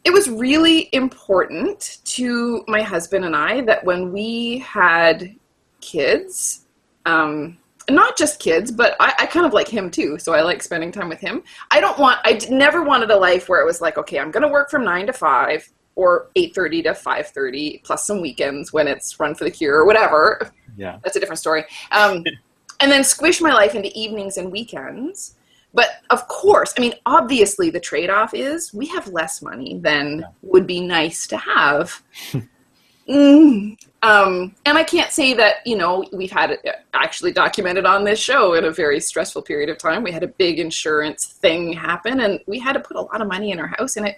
it 0.04 0.12
was 0.12 0.28
really 0.28 0.88
important 0.92 1.98
to 2.04 2.64
my 2.66 2.82
husband 2.82 3.24
and 3.24 3.36
I 3.36 3.60
that 3.62 3.84
when 3.84 4.12
we 4.12 4.58
had 4.58 5.34
kids, 5.80 6.66
um, 7.06 7.58
not 7.90 8.16
just 8.16 8.40
kids, 8.40 8.70
but 8.70 8.96
I, 9.00 9.14
I, 9.18 9.26
kind 9.26 9.44
of 9.44 9.52
like 9.52 9.68
him 9.68 9.90
too. 9.90 10.18
So 10.18 10.34
I 10.34 10.42
like 10.42 10.62
spending 10.62 10.92
time 10.92 11.08
with 11.08 11.20
him. 11.20 11.42
I 11.70 11.80
don't 11.80 11.98
want, 11.98 12.20
I 12.24 12.38
never 12.50 12.82
wanted 12.82 13.10
a 13.10 13.16
life 13.16 13.48
where 13.48 13.60
it 13.60 13.66
was 13.66 13.80
like, 13.80 13.98
okay, 13.98 14.18
I'm 14.18 14.30
going 14.30 14.42
to 14.42 14.48
work 14.48 14.70
from 14.70 14.84
nine 14.84 15.06
to 15.06 15.12
five 15.12 15.68
or 15.94 16.30
8.30 16.36 16.84
to 16.84 16.90
5.30 16.90 17.82
plus 17.84 18.06
some 18.06 18.20
weekends 18.20 18.72
when 18.72 18.88
it's 18.88 19.18
run 19.20 19.34
for 19.34 19.44
the 19.44 19.50
cure 19.50 19.76
or 19.76 19.84
whatever 19.84 20.50
yeah 20.76 20.98
that's 21.02 21.16
a 21.16 21.20
different 21.20 21.38
story 21.38 21.64
um, 21.90 22.24
and 22.80 22.90
then 22.90 23.04
squish 23.04 23.40
my 23.40 23.52
life 23.52 23.74
into 23.74 23.90
evenings 23.98 24.36
and 24.38 24.50
weekends 24.50 25.36
but 25.74 25.88
of 26.10 26.26
course 26.28 26.74
i 26.76 26.80
mean 26.80 26.94
obviously 27.06 27.70
the 27.70 27.80
trade-off 27.80 28.34
is 28.34 28.72
we 28.72 28.86
have 28.86 29.06
less 29.08 29.42
money 29.42 29.78
than 29.78 30.20
yeah. 30.20 30.26
would 30.42 30.66
be 30.66 30.80
nice 30.80 31.26
to 31.26 31.36
have 31.36 32.02
mm. 33.08 33.76
um, 34.02 34.54
and 34.64 34.78
i 34.78 34.84
can't 34.84 35.12
say 35.12 35.34
that 35.34 35.56
you 35.66 35.76
know 35.76 36.04
we've 36.12 36.30
had 36.30 36.50
it 36.50 36.60
actually 36.94 37.32
documented 37.32 37.86
on 37.86 38.04
this 38.04 38.18
show 38.18 38.54
in 38.54 38.64
a 38.64 38.70
very 38.70 39.00
stressful 39.00 39.42
period 39.42 39.68
of 39.68 39.78
time 39.78 40.02
we 40.02 40.12
had 40.12 40.22
a 40.22 40.28
big 40.28 40.58
insurance 40.58 41.26
thing 41.26 41.72
happen 41.72 42.20
and 42.20 42.40
we 42.46 42.58
had 42.58 42.72
to 42.72 42.80
put 42.80 42.96
a 42.96 43.00
lot 43.00 43.20
of 43.20 43.28
money 43.28 43.50
in 43.50 43.58
our 43.58 43.68
house 43.78 43.96
and 43.96 44.06
it 44.06 44.16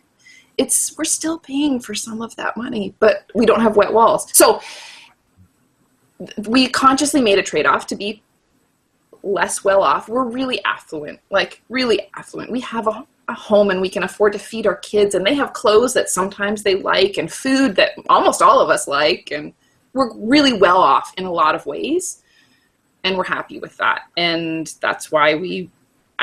it's 0.56 0.96
we're 0.96 1.04
still 1.04 1.38
paying 1.38 1.80
for 1.80 1.94
some 1.94 2.22
of 2.22 2.34
that 2.36 2.56
money 2.56 2.94
but 3.00 3.28
we 3.34 3.44
don't 3.44 3.60
have 3.60 3.76
wet 3.76 3.92
walls 3.92 4.28
so 4.36 4.60
we 6.46 6.68
consciously 6.68 7.20
made 7.20 7.38
a 7.38 7.42
trade-off 7.42 7.86
to 7.86 7.96
be 7.96 8.22
less 9.24 9.64
well 9.64 9.82
off 9.82 10.08
we're 10.08 10.28
really 10.28 10.62
affluent 10.64 11.18
like 11.30 11.62
really 11.68 12.08
affluent 12.14 12.50
we 12.50 12.60
have 12.60 12.86
a, 12.86 13.06
a, 13.28 13.34
home 13.34 13.70
and 13.70 13.80
we 13.80 13.88
can 13.88 14.02
afford 14.02 14.32
to 14.32 14.38
feed 14.38 14.66
our 14.66 14.76
kids 14.76 15.14
and 15.14 15.26
they 15.26 15.34
have 15.34 15.52
clothes 15.54 15.94
that 15.94 16.08
sometimes 16.10 16.62
they 16.62 16.76
like 16.76 17.16
and 17.16 17.32
food 17.32 17.74
that 17.74 17.92
almost 18.08 18.42
all 18.42 18.60
of 18.60 18.68
us 18.68 18.86
like 18.86 19.30
and 19.32 19.54
we're 19.94 20.12
really 20.14 20.52
well 20.52 20.78
off 20.78 21.14
in 21.16 21.24
a 21.24 21.32
lot 21.32 21.54
of 21.54 21.64
ways, 21.64 22.22
and 23.04 23.16
we're 23.16 23.24
happy 23.24 23.58
with 23.60 23.76
that. 23.78 24.02
And 24.16 24.72
that's 24.80 25.10
why 25.10 25.36
we. 25.36 25.70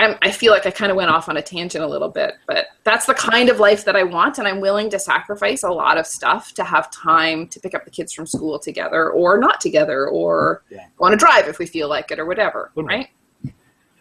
I'm, 0.04 0.18
I 0.22 0.32
feel 0.32 0.52
like 0.52 0.66
I 0.66 0.72
kind 0.72 0.92
of 0.92 0.98
went 0.98 1.10
off 1.10 1.30
on 1.30 1.38
a 1.38 1.42
tangent 1.42 1.84
a 1.84 1.88
little 1.88 2.10
bit, 2.10 2.36
but 2.48 2.68
that's 2.84 3.06
the 3.06 3.14
kind 3.14 3.50
of 3.50 3.60
life 3.60 3.86
that 3.86 3.96
I 3.96 4.04
want, 4.04 4.38
and 4.38 4.48
I'm 4.48 4.60
willing 4.60 4.90
to 4.92 5.00
sacrifice 5.00 5.64
a 5.64 5.70
lot 5.70 5.98
of 5.98 6.06
stuff 6.06 6.54
to 6.54 6.64
have 6.64 6.92
time 6.92 7.48
to 7.48 7.60
pick 7.60 7.74
up 7.74 7.86
the 7.86 7.92
kids 7.92 8.14
from 8.14 8.26
school 8.26 8.60
together, 8.60 9.12
or 9.12 9.38
not 9.38 9.62
together, 9.62 10.08
or 10.08 10.64
yeah. 10.70 10.88
go 10.98 11.06
on 11.06 11.14
a 11.14 11.18
drive 11.18 11.48
if 11.48 11.60
we 11.60 11.66
feel 11.66 11.90
like 11.90 12.12
it, 12.12 12.20
or 12.20 12.26
whatever, 12.26 12.72
right? 12.76 13.10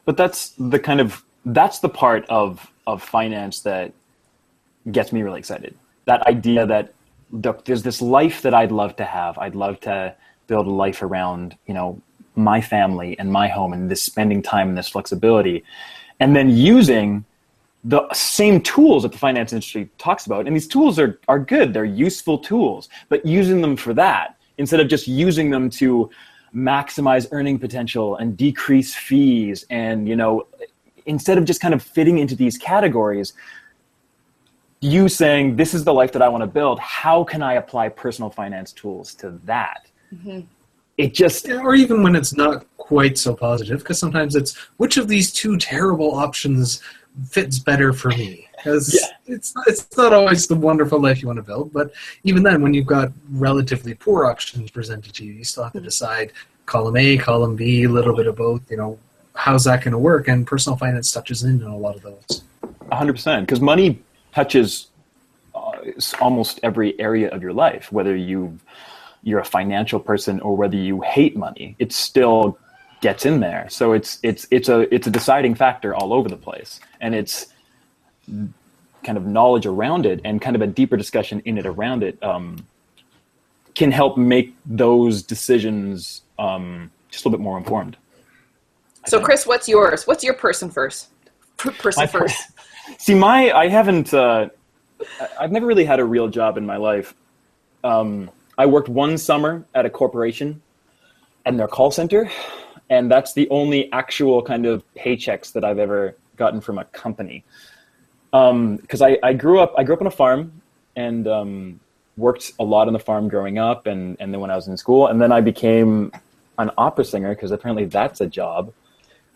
But 0.04 0.16
that's 0.16 0.54
the 0.58 0.78
kind 0.78 1.00
of 1.00 1.24
that's 1.44 1.78
the 1.78 1.88
part 1.88 2.24
of 2.28 2.70
of 2.86 3.02
finance 3.02 3.60
that 3.60 3.92
gets 4.90 5.12
me 5.12 5.22
really 5.22 5.38
excited. 5.38 5.76
That 6.06 6.26
idea 6.26 6.66
that 6.66 6.94
look, 7.30 7.64
there's 7.64 7.82
this 7.82 8.02
life 8.02 8.42
that 8.42 8.54
I'd 8.54 8.72
love 8.72 8.96
to 8.96 9.04
have. 9.04 9.38
I'd 9.38 9.54
love 9.54 9.80
to 9.80 10.14
build 10.46 10.66
a 10.66 10.70
life 10.70 11.02
around, 11.02 11.56
you 11.66 11.74
know, 11.74 12.00
my 12.42 12.60
family 12.60 13.18
and 13.18 13.30
my 13.30 13.48
home 13.48 13.72
and 13.72 13.90
this 13.90 14.02
spending 14.02 14.42
time 14.42 14.68
and 14.70 14.78
this 14.78 14.88
flexibility. 14.88 15.64
And 16.18 16.34
then 16.34 16.50
using 16.50 17.24
the 17.84 18.06
same 18.12 18.60
tools 18.60 19.04
that 19.04 19.12
the 19.12 19.18
finance 19.18 19.52
industry 19.52 19.88
talks 19.96 20.26
about. 20.26 20.46
And 20.46 20.54
these 20.54 20.68
tools 20.68 20.98
are, 20.98 21.18
are 21.28 21.38
good, 21.38 21.72
they're 21.72 21.84
useful 21.84 22.38
tools, 22.38 22.88
but 23.08 23.24
using 23.24 23.62
them 23.62 23.76
for 23.76 23.94
that 23.94 24.36
instead 24.58 24.80
of 24.80 24.88
just 24.88 25.08
using 25.08 25.50
them 25.50 25.70
to 25.70 26.10
maximize 26.54 27.26
earning 27.32 27.58
potential 27.58 28.16
and 28.16 28.36
decrease 28.36 28.94
fees 28.94 29.64
and, 29.70 30.06
you 30.06 30.16
know, 30.16 30.46
instead 31.06 31.38
of 31.38 31.44
just 31.46 31.60
kind 31.60 31.72
of 31.72 31.82
fitting 31.82 32.18
into 32.18 32.36
these 32.36 32.58
categories, 32.58 33.32
you 34.80 35.08
saying 35.08 35.56
this 35.56 35.74
is 35.74 35.84
the 35.84 35.92
life 35.92 36.12
that 36.12 36.22
i 36.22 36.28
want 36.28 36.42
to 36.42 36.46
build 36.46 36.80
how 36.80 37.22
can 37.22 37.42
i 37.42 37.54
apply 37.54 37.88
personal 37.88 38.30
finance 38.30 38.72
tools 38.72 39.14
to 39.14 39.30
that 39.44 39.88
mm-hmm. 40.12 40.40
It 41.04 41.14
just 41.14 41.48
yeah, 41.48 41.60
or 41.60 41.74
even 41.74 42.02
when 42.02 42.16
it's 42.16 42.34
not 42.34 42.66
quite 42.76 43.16
so 43.16 43.34
positive 43.34 43.80
because 43.80 43.98
sometimes 43.98 44.34
it's 44.34 44.56
which 44.76 44.96
of 44.96 45.08
these 45.08 45.32
two 45.32 45.56
terrible 45.56 46.14
options 46.14 46.82
fits 47.28 47.58
better 47.58 47.92
for 47.92 48.08
me? 48.10 48.48
Because 48.56 48.94
yeah. 48.94 49.34
it's 49.34 49.54
it's 49.66 49.96
not 49.96 50.12
always 50.12 50.46
the 50.46 50.56
wonderful 50.56 51.00
life 51.00 51.22
you 51.22 51.28
want 51.28 51.38
to 51.38 51.42
build 51.42 51.72
but 51.72 51.92
even 52.24 52.42
then 52.42 52.60
when 52.62 52.74
you've 52.74 52.86
got 52.86 53.10
relatively 53.30 53.94
poor 53.94 54.26
options 54.26 54.70
presented 54.70 55.14
to 55.14 55.24
you 55.24 55.32
you 55.32 55.44
still 55.44 55.64
have 55.64 55.72
to 55.72 55.80
decide 55.80 56.32
column 56.66 56.96
a 56.96 57.16
column 57.16 57.56
b 57.56 57.84
a 57.84 57.88
little 57.88 58.14
bit 58.14 58.26
of 58.26 58.36
both 58.36 58.70
you 58.70 58.76
know 58.76 58.98
how's 59.40 59.64
that 59.64 59.82
going 59.82 59.92
to 59.92 59.98
work? 59.98 60.28
And 60.28 60.46
personal 60.46 60.76
finance 60.76 61.10
touches 61.10 61.44
in 61.44 61.62
on 61.62 61.70
a 61.70 61.76
lot 61.76 61.96
of 61.96 62.02
those. 62.02 62.42
100% 62.92 63.40
because 63.40 63.60
money 63.60 64.02
touches 64.34 64.88
uh, 65.54 65.78
almost 66.20 66.60
every 66.62 66.98
area 67.00 67.28
of 67.30 67.42
your 67.42 67.52
life, 67.52 67.90
whether 67.90 68.14
you 68.14 68.58
you're 69.22 69.40
a 69.40 69.44
financial 69.44 70.00
person 70.00 70.40
or 70.40 70.56
whether 70.56 70.76
you 70.76 71.00
hate 71.02 71.36
money. 71.36 71.76
It 71.78 71.92
still 71.92 72.58
gets 73.00 73.24
in 73.26 73.40
there. 73.40 73.66
So 73.70 73.92
it's 73.92 74.18
it's 74.22 74.46
it's 74.50 74.68
a 74.68 74.92
it's 74.94 75.06
a 75.06 75.10
deciding 75.10 75.54
factor 75.54 75.94
all 75.94 76.12
over 76.12 76.28
the 76.28 76.36
place, 76.36 76.80
and 77.00 77.14
it's 77.14 77.48
kind 79.04 79.16
of 79.16 79.26
knowledge 79.26 79.66
around 79.66 80.06
it 80.06 80.20
and 80.24 80.40
kind 80.40 80.54
of 80.56 80.62
a 80.62 80.66
deeper 80.66 80.96
discussion 80.96 81.40
in 81.44 81.56
it 81.56 81.66
around 81.66 82.02
it 82.02 82.22
um, 82.22 82.66
can 83.74 83.90
help 83.90 84.18
make 84.18 84.54
those 84.66 85.22
decisions 85.22 86.22
um, 86.38 86.90
just 87.10 87.24
a 87.24 87.28
little 87.28 87.38
bit 87.38 87.42
more 87.42 87.56
informed. 87.56 87.96
So, 89.06 89.20
Chris, 89.20 89.46
what's 89.46 89.66
yours? 89.68 90.06
What's 90.06 90.22
your 90.22 90.34
person 90.34 90.70
first? 90.70 91.08
person 91.56 92.02
My 92.02 92.06
first. 92.06 92.50
See, 92.98 93.14
my 93.14 93.50
I 93.52 93.68
haven't. 93.68 94.12
Uh, 94.12 94.48
I've 95.38 95.52
never 95.52 95.66
really 95.66 95.84
had 95.84 96.00
a 96.00 96.04
real 96.04 96.28
job 96.28 96.58
in 96.58 96.66
my 96.66 96.76
life. 96.76 97.14
Um, 97.82 98.30
I 98.60 98.66
worked 98.66 98.90
one 98.90 99.16
summer 99.16 99.64
at 99.74 99.86
a 99.86 99.90
corporation 99.90 100.60
and 101.46 101.58
their 101.58 101.66
call 101.66 101.90
center, 101.90 102.30
and 102.90 103.10
that's 103.10 103.32
the 103.32 103.48
only 103.48 103.90
actual 103.90 104.42
kind 104.42 104.66
of 104.66 104.84
paychecks 104.94 105.52
that 105.52 105.64
I've 105.64 105.78
ever 105.78 106.14
gotten 106.36 106.60
from 106.60 106.76
a 106.76 106.84
company. 106.84 107.42
Because 108.30 109.00
um, 109.00 109.08
I, 109.08 109.18
I 109.22 109.32
grew 109.32 109.60
up, 109.60 109.72
I 109.78 109.82
grew 109.82 109.94
up 109.94 110.02
on 110.02 110.06
a 110.08 110.10
farm, 110.10 110.60
and 110.94 111.26
um, 111.26 111.80
worked 112.18 112.52
a 112.58 112.64
lot 112.64 112.86
on 112.86 112.92
the 112.92 112.98
farm 112.98 113.28
growing 113.28 113.56
up, 113.56 113.86
and 113.86 114.18
and 114.20 114.30
then 114.30 114.42
when 114.42 114.50
I 114.50 114.56
was 114.56 114.68
in 114.68 114.76
school, 114.76 115.06
and 115.06 115.22
then 115.22 115.32
I 115.32 115.40
became 115.40 116.12
an 116.58 116.70
opera 116.76 117.06
singer 117.06 117.34
because 117.34 117.52
apparently 117.52 117.86
that's 117.86 118.20
a 118.20 118.26
job, 118.26 118.74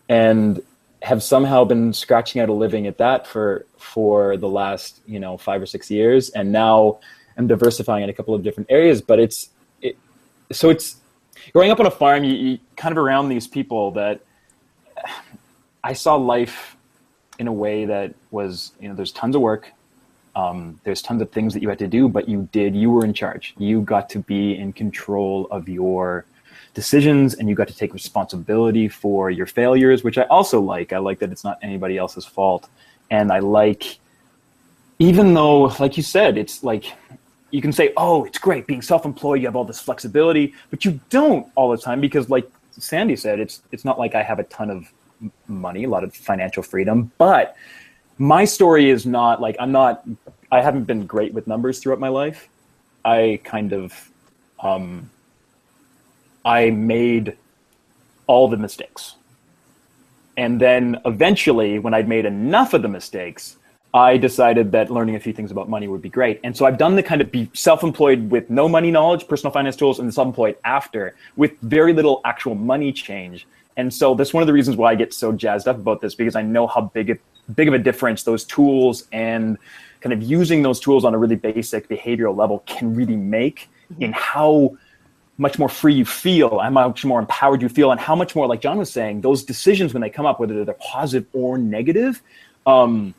and 0.07 0.61
have 1.01 1.23
somehow 1.23 1.63
been 1.63 1.93
scratching 1.93 2.41
out 2.43 2.49
a 2.49 2.53
living 2.53 2.85
at 2.85 2.99
that 2.99 3.25
for 3.25 3.65
for 3.77 4.37
the 4.37 4.47
last 4.47 5.01
you 5.07 5.19
know 5.19 5.35
five 5.35 5.63
or 5.63 5.65
six 5.65 5.89
years, 5.89 6.29
and 6.29 6.51
now 6.51 6.99
I'm 7.37 7.47
diversifying 7.47 8.03
in 8.03 8.09
a 8.09 8.13
couple 8.13 8.33
of 8.33 8.43
different 8.43 8.71
areas. 8.71 9.01
But 9.01 9.19
it's 9.19 9.49
it, 9.81 9.97
so 10.51 10.69
it's 10.69 10.97
growing 11.53 11.71
up 11.71 11.79
on 11.79 11.85
a 11.85 11.91
farm. 11.91 12.23
You, 12.23 12.33
you 12.33 12.59
kind 12.75 12.91
of 12.91 12.97
around 12.97 13.29
these 13.29 13.47
people 13.47 13.91
that 13.91 14.21
I 15.83 15.93
saw 15.93 16.15
life 16.15 16.75
in 17.37 17.47
a 17.47 17.53
way 17.53 17.85
that 17.85 18.13
was 18.31 18.71
you 18.79 18.89
know 18.89 18.95
there's 18.95 19.11
tons 19.11 19.35
of 19.35 19.41
work. 19.41 19.71
Um, 20.35 20.81
there's 20.83 21.01
tons 21.01 21.21
of 21.21 21.31
things 21.31 21.53
that 21.53 21.61
you 21.61 21.69
had 21.69 21.79
to 21.79 21.87
do, 21.87 22.09
but 22.09 22.27
you 22.27 22.49
did. 22.51 22.75
You 22.75 22.91
were 22.91 23.05
in 23.05 23.13
charge. 23.13 23.53
You 23.57 23.81
got 23.81 24.09
to 24.09 24.19
be 24.19 24.57
in 24.57 24.73
control 24.73 25.47
of 25.49 25.69
your 25.69 26.25
decisions 26.75 27.33
and 27.33 27.49
you 27.49 27.55
got 27.55 27.67
to 27.69 27.75
take 27.75 27.93
responsibility 27.93 28.87
for 28.87 29.31
your 29.31 29.47
failures, 29.47 30.03
which 30.03 30.17
I 30.17 30.23
also 30.23 30.61
like. 30.61 30.93
I 30.93 30.99
like 30.99 31.19
that 31.19 31.31
it's 31.31 31.43
not 31.43 31.57
anybody 31.63 31.97
else's 31.97 32.25
fault. 32.25 32.69
And 33.09 33.31
I 33.31 33.39
like, 33.39 33.97
even 34.99 35.33
though, 35.33 35.63
like 35.79 35.97
you 35.97 36.03
said, 36.03 36.37
it's 36.37 36.63
like 36.63 36.85
you 37.55 37.61
can 37.61 37.71
say, 37.71 37.93
oh, 37.95 38.25
it's 38.25 38.37
great 38.37 38.67
being 38.67 38.81
self 38.81 39.05
employed, 39.05 39.39
you 39.39 39.47
have 39.47 39.55
all 39.55 39.63
this 39.63 39.79
flexibility, 39.79 40.53
but 40.71 40.83
you 40.83 40.99
don't 41.09 41.47
all 41.55 41.71
the 41.71 41.77
time 41.77 42.01
because, 42.01 42.29
like 42.29 42.51
Sandy 42.71 43.15
said, 43.15 43.39
it's, 43.39 43.61
it's 43.71 43.85
not 43.85 43.97
like 43.97 44.13
I 44.13 44.23
have 44.23 44.39
a 44.39 44.43
ton 44.43 44.69
of 44.69 44.91
money, 45.47 45.85
a 45.85 45.89
lot 45.89 46.03
of 46.03 46.13
financial 46.13 46.61
freedom, 46.61 47.13
but 47.17 47.55
my 48.17 48.43
story 48.43 48.89
is 48.89 49.05
not 49.05 49.39
like 49.39 49.55
I'm 49.57 49.71
not, 49.71 50.05
I 50.51 50.61
haven't 50.61 50.83
been 50.83 51.05
great 51.05 51.33
with 51.33 51.47
numbers 51.47 51.79
throughout 51.79 51.99
my 51.99 52.09
life. 52.09 52.49
I 53.05 53.39
kind 53.45 53.71
of, 53.71 54.09
um, 54.59 55.09
I 56.43 56.71
made 56.71 57.37
all 58.27 58.49
the 58.49 58.57
mistakes. 58.57 59.15
And 60.35 60.59
then 60.59 60.99
eventually, 61.05 61.79
when 61.79 61.93
I'd 61.93 62.09
made 62.09 62.25
enough 62.25 62.73
of 62.73 62.81
the 62.81 62.89
mistakes, 62.89 63.55
I 63.95 64.17
decided 64.17 64.73
that 64.73 64.91
learning 64.91 65.15
a 65.15 65.21
few 65.21 65.31
things 65.31 65.51
about 65.51 65.69
money 65.69 65.87
would 65.87 66.01
be 66.01 66.09
great. 66.09 66.41
And 66.43 66.55
so 66.55 66.65
I've 66.65 66.77
done 66.77 66.97
the 66.97 67.01
kind 67.01 67.21
of 67.21 67.31
be 67.31 67.49
self-employed 67.53 68.29
with 68.29 68.49
no 68.49 68.67
money 68.67 68.91
knowledge, 68.91 69.25
personal 69.25 69.53
finance 69.53 69.77
tools, 69.77 69.99
and 69.99 70.13
self-employed 70.13 70.57
after 70.65 71.15
with 71.37 71.57
very 71.61 71.93
little 71.93 72.19
actual 72.25 72.55
money 72.55 72.91
change. 72.91 73.47
And 73.77 73.93
so 73.93 74.13
that's 74.13 74.33
one 74.33 74.43
of 74.43 74.47
the 74.47 74.53
reasons 74.53 74.75
why 74.75 74.91
I 74.91 74.95
get 74.95 75.13
so 75.13 75.31
jazzed 75.31 75.69
up 75.69 75.77
about 75.77 76.01
this 76.01 76.13
because 76.13 76.35
I 76.35 76.41
know 76.41 76.67
how 76.67 76.81
big 76.81 77.09
a, 77.09 77.17
big 77.53 77.69
of 77.69 77.73
a 77.73 77.79
difference 77.79 78.23
those 78.23 78.43
tools 78.43 79.07
and 79.13 79.57
kind 80.01 80.11
of 80.11 80.21
using 80.21 80.61
those 80.61 80.81
tools 80.81 81.05
on 81.05 81.13
a 81.13 81.17
really 81.17 81.37
basic 81.37 81.87
behavioral 81.87 82.35
level 82.35 82.63
can 82.65 82.93
really 82.95 83.15
make 83.15 83.69
in 84.01 84.11
how 84.11 84.77
much 85.37 85.57
more 85.57 85.69
free 85.69 85.93
you 85.93 86.05
feel, 86.05 86.59
how 86.59 86.69
much 86.69 87.05
more 87.05 87.19
empowered 87.19 87.61
you 87.61 87.69
feel, 87.69 87.91
and 87.91 88.01
how 88.01 88.15
much 88.15 88.35
more, 88.35 88.45
like 88.45 88.59
John 88.59 88.77
was 88.77 88.91
saying, 88.91 89.21
those 89.21 89.45
decisions 89.45 89.93
when 89.93 90.01
they 90.01 90.09
come 90.09 90.25
up, 90.25 90.41
whether 90.41 90.65
they're 90.65 90.73
positive 90.75 91.27
or 91.31 91.57
negative, 91.57 92.21
um, 92.65 93.13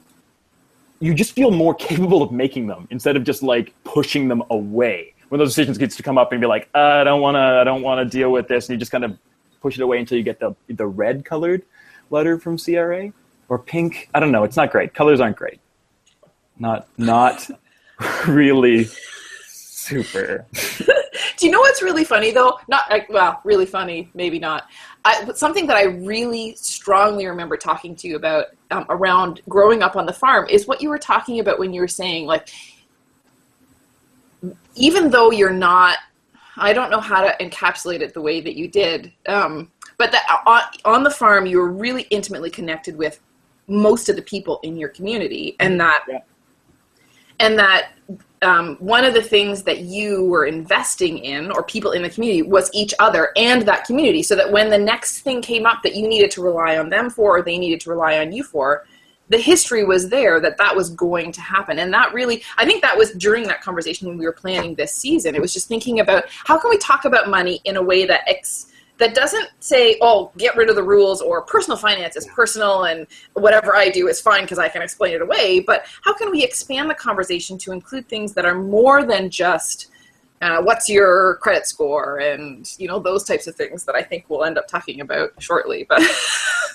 you 1.00 1.14
just 1.14 1.32
feel 1.32 1.50
more 1.50 1.74
capable 1.88 2.22
of 2.22 2.32
making 2.32 2.66
them 2.66 2.86
instead 2.90 3.16
of 3.16 3.24
just 3.24 3.42
like 3.42 3.74
pushing 3.84 4.28
them 4.28 4.42
away. 4.50 5.14
When 5.28 5.38
those 5.40 5.50
decisions 5.50 5.76
gets 5.76 5.96
to 5.96 6.04
come 6.04 6.18
up 6.18 6.30
and 6.30 6.40
be 6.40 6.46
like, 6.46 6.68
uh, 6.74 6.78
I 6.78 7.04
don't 7.04 7.20
want 7.20 7.34
to, 7.34 7.40
I 7.40 7.64
don't 7.64 7.82
want 7.82 7.98
to 7.98 8.18
deal 8.18 8.30
with 8.30 8.46
this, 8.46 8.68
and 8.68 8.74
you 8.74 8.78
just 8.78 8.92
kind 8.92 9.04
of 9.04 9.18
push 9.60 9.76
it 9.76 9.82
away 9.82 9.98
until 9.98 10.16
you 10.16 10.24
get 10.24 10.38
the 10.38 10.54
the 10.68 10.86
red 10.86 11.24
colored 11.24 11.62
letter 12.10 12.38
from 12.38 12.56
CRA 12.58 13.12
or 13.48 13.58
pink. 13.58 14.08
I 14.14 14.20
don't 14.20 14.30
know. 14.30 14.44
It's 14.44 14.56
not 14.56 14.70
great. 14.70 14.94
Colors 14.94 15.20
aren't 15.20 15.36
great. 15.36 15.58
Not 16.58 16.86
not 16.96 17.48
really 18.28 18.88
super. 19.86 20.46
Do 21.38 21.46
you 21.46 21.52
know 21.52 21.60
what's 21.60 21.82
really 21.82 22.04
funny 22.04 22.30
though? 22.30 22.58
Not 22.68 22.90
like, 22.90 23.08
well, 23.08 23.40
really 23.44 23.66
funny, 23.66 24.10
maybe 24.14 24.38
not. 24.38 24.68
I, 25.04 25.24
but 25.24 25.38
something 25.38 25.66
that 25.68 25.76
I 25.76 25.84
really 25.84 26.54
strongly 26.56 27.26
remember 27.26 27.56
talking 27.56 27.94
to 27.96 28.08
you 28.08 28.16
about 28.16 28.46
um, 28.70 28.86
around 28.88 29.40
growing 29.48 29.82
up 29.82 29.96
on 29.96 30.06
the 30.06 30.12
farm 30.12 30.48
is 30.48 30.66
what 30.66 30.82
you 30.82 30.88
were 30.88 30.98
talking 30.98 31.40
about 31.40 31.58
when 31.58 31.72
you 31.72 31.80
were 31.80 31.88
saying 31.88 32.26
like, 32.26 32.48
even 34.74 35.10
though 35.10 35.30
you're 35.30 35.52
not, 35.52 35.98
I 36.56 36.72
don't 36.72 36.90
know 36.90 37.00
how 37.00 37.22
to 37.22 37.36
encapsulate 37.40 38.00
it 38.00 38.12
the 38.12 38.20
way 38.20 38.40
that 38.40 38.56
you 38.56 38.68
did, 38.68 39.12
um, 39.28 39.70
but 39.98 40.12
that 40.12 40.42
on, 40.46 40.62
on 40.84 41.02
the 41.04 41.10
farm 41.10 41.46
you 41.46 41.58
were 41.58 41.70
really 41.70 42.02
intimately 42.10 42.50
connected 42.50 42.96
with 42.96 43.20
most 43.68 44.08
of 44.08 44.16
the 44.16 44.22
people 44.22 44.60
in 44.62 44.76
your 44.76 44.88
community, 44.88 45.56
and 45.60 45.80
that. 45.80 46.04
Yeah 46.08 46.20
and 47.40 47.58
that 47.58 47.92
um, 48.42 48.76
one 48.76 49.04
of 49.04 49.14
the 49.14 49.22
things 49.22 49.62
that 49.62 49.80
you 49.80 50.24
were 50.24 50.44
investing 50.44 51.18
in 51.18 51.50
or 51.50 51.62
people 51.62 51.92
in 51.92 52.02
the 52.02 52.10
community 52.10 52.42
was 52.42 52.70
each 52.74 52.94
other 52.98 53.30
and 53.36 53.62
that 53.62 53.84
community 53.84 54.22
so 54.22 54.36
that 54.36 54.52
when 54.52 54.70
the 54.70 54.78
next 54.78 55.20
thing 55.20 55.40
came 55.40 55.64
up 55.64 55.82
that 55.82 55.96
you 55.96 56.06
needed 56.06 56.30
to 56.32 56.42
rely 56.42 56.76
on 56.76 56.90
them 56.90 57.08
for 57.08 57.38
or 57.38 57.42
they 57.42 57.58
needed 57.58 57.80
to 57.80 57.90
rely 57.90 58.18
on 58.18 58.32
you 58.32 58.42
for 58.42 58.84
the 59.28 59.38
history 59.38 59.84
was 59.84 60.08
there 60.08 60.38
that 60.40 60.56
that 60.58 60.76
was 60.76 60.90
going 60.90 61.32
to 61.32 61.40
happen. 61.40 61.78
And 61.78 61.92
that 61.92 62.14
really 62.14 62.42
i 62.58 62.64
think 62.64 62.82
that 62.82 62.96
was 62.96 63.12
during 63.12 63.44
that 63.44 63.62
conversation 63.62 64.08
when 64.08 64.18
we 64.18 64.24
were 64.24 64.32
planning 64.32 64.74
this 64.74 64.94
season. 64.94 65.34
It 65.34 65.40
was 65.40 65.52
just 65.52 65.68
thinking 65.68 66.00
about 66.00 66.24
how 66.28 66.58
can 66.58 66.70
we 66.70 66.78
talk 66.78 67.04
about 67.04 67.28
money 67.28 67.60
in 67.64 67.76
a 67.76 67.82
way 67.82 68.06
that 68.06 68.22
ex- 68.28 68.66
that 68.98 69.14
doesn't 69.14 69.48
say 69.60 69.96
oh 70.00 70.30
get 70.38 70.56
rid 70.56 70.68
of 70.68 70.76
the 70.76 70.82
rules 70.82 71.20
or 71.20 71.42
personal 71.42 71.76
finance 71.76 72.16
is 72.16 72.26
personal 72.26 72.84
and 72.84 73.06
whatever 73.34 73.76
i 73.76 73.88
do 73.88 74.08
is 74.08 74.20
fine 74.20 74.42
because 74.42 74.58
i 74.58 74.68
can 74.68 74.82
explain 74.82 75.14
it 75.14 75.22
away 75.22 75.60
but 75.60 75.84
how 76.02 76.14
can 76.14 76.30
we 76.30 76.42
expand 76.42 76.88
the 76.88 76.94
conversation 76.94 77.58
to 77.58 77.72
include 77.72 78.08
things 78.08 78.32
that 78.32 78.44
are 78.44 78.54
more 78.54 79.04
than 79.04 79.30
just 79.30 79.88
uh, 80.42 80.62
what's 80.62 80.88
your 80.88 81.36
credit 81.36 81.66
score 81.66 82.18
and 82.18 82.74
you 82.78 82.86
know 82.86 82.98
those 82.98 83.24
types 83.24 83.46
of 83.46 83.54
things 83.54 83.84
that 83.84 83.94
i 83.94 84.02
think 84.02 84.24
we'll 84.28 84.44
end 84.44 84.58
up 84.58 84.68
talking 84.68 85.00
about 85.00 85.30
shortly 85.38 85.86
but 85.88 86.02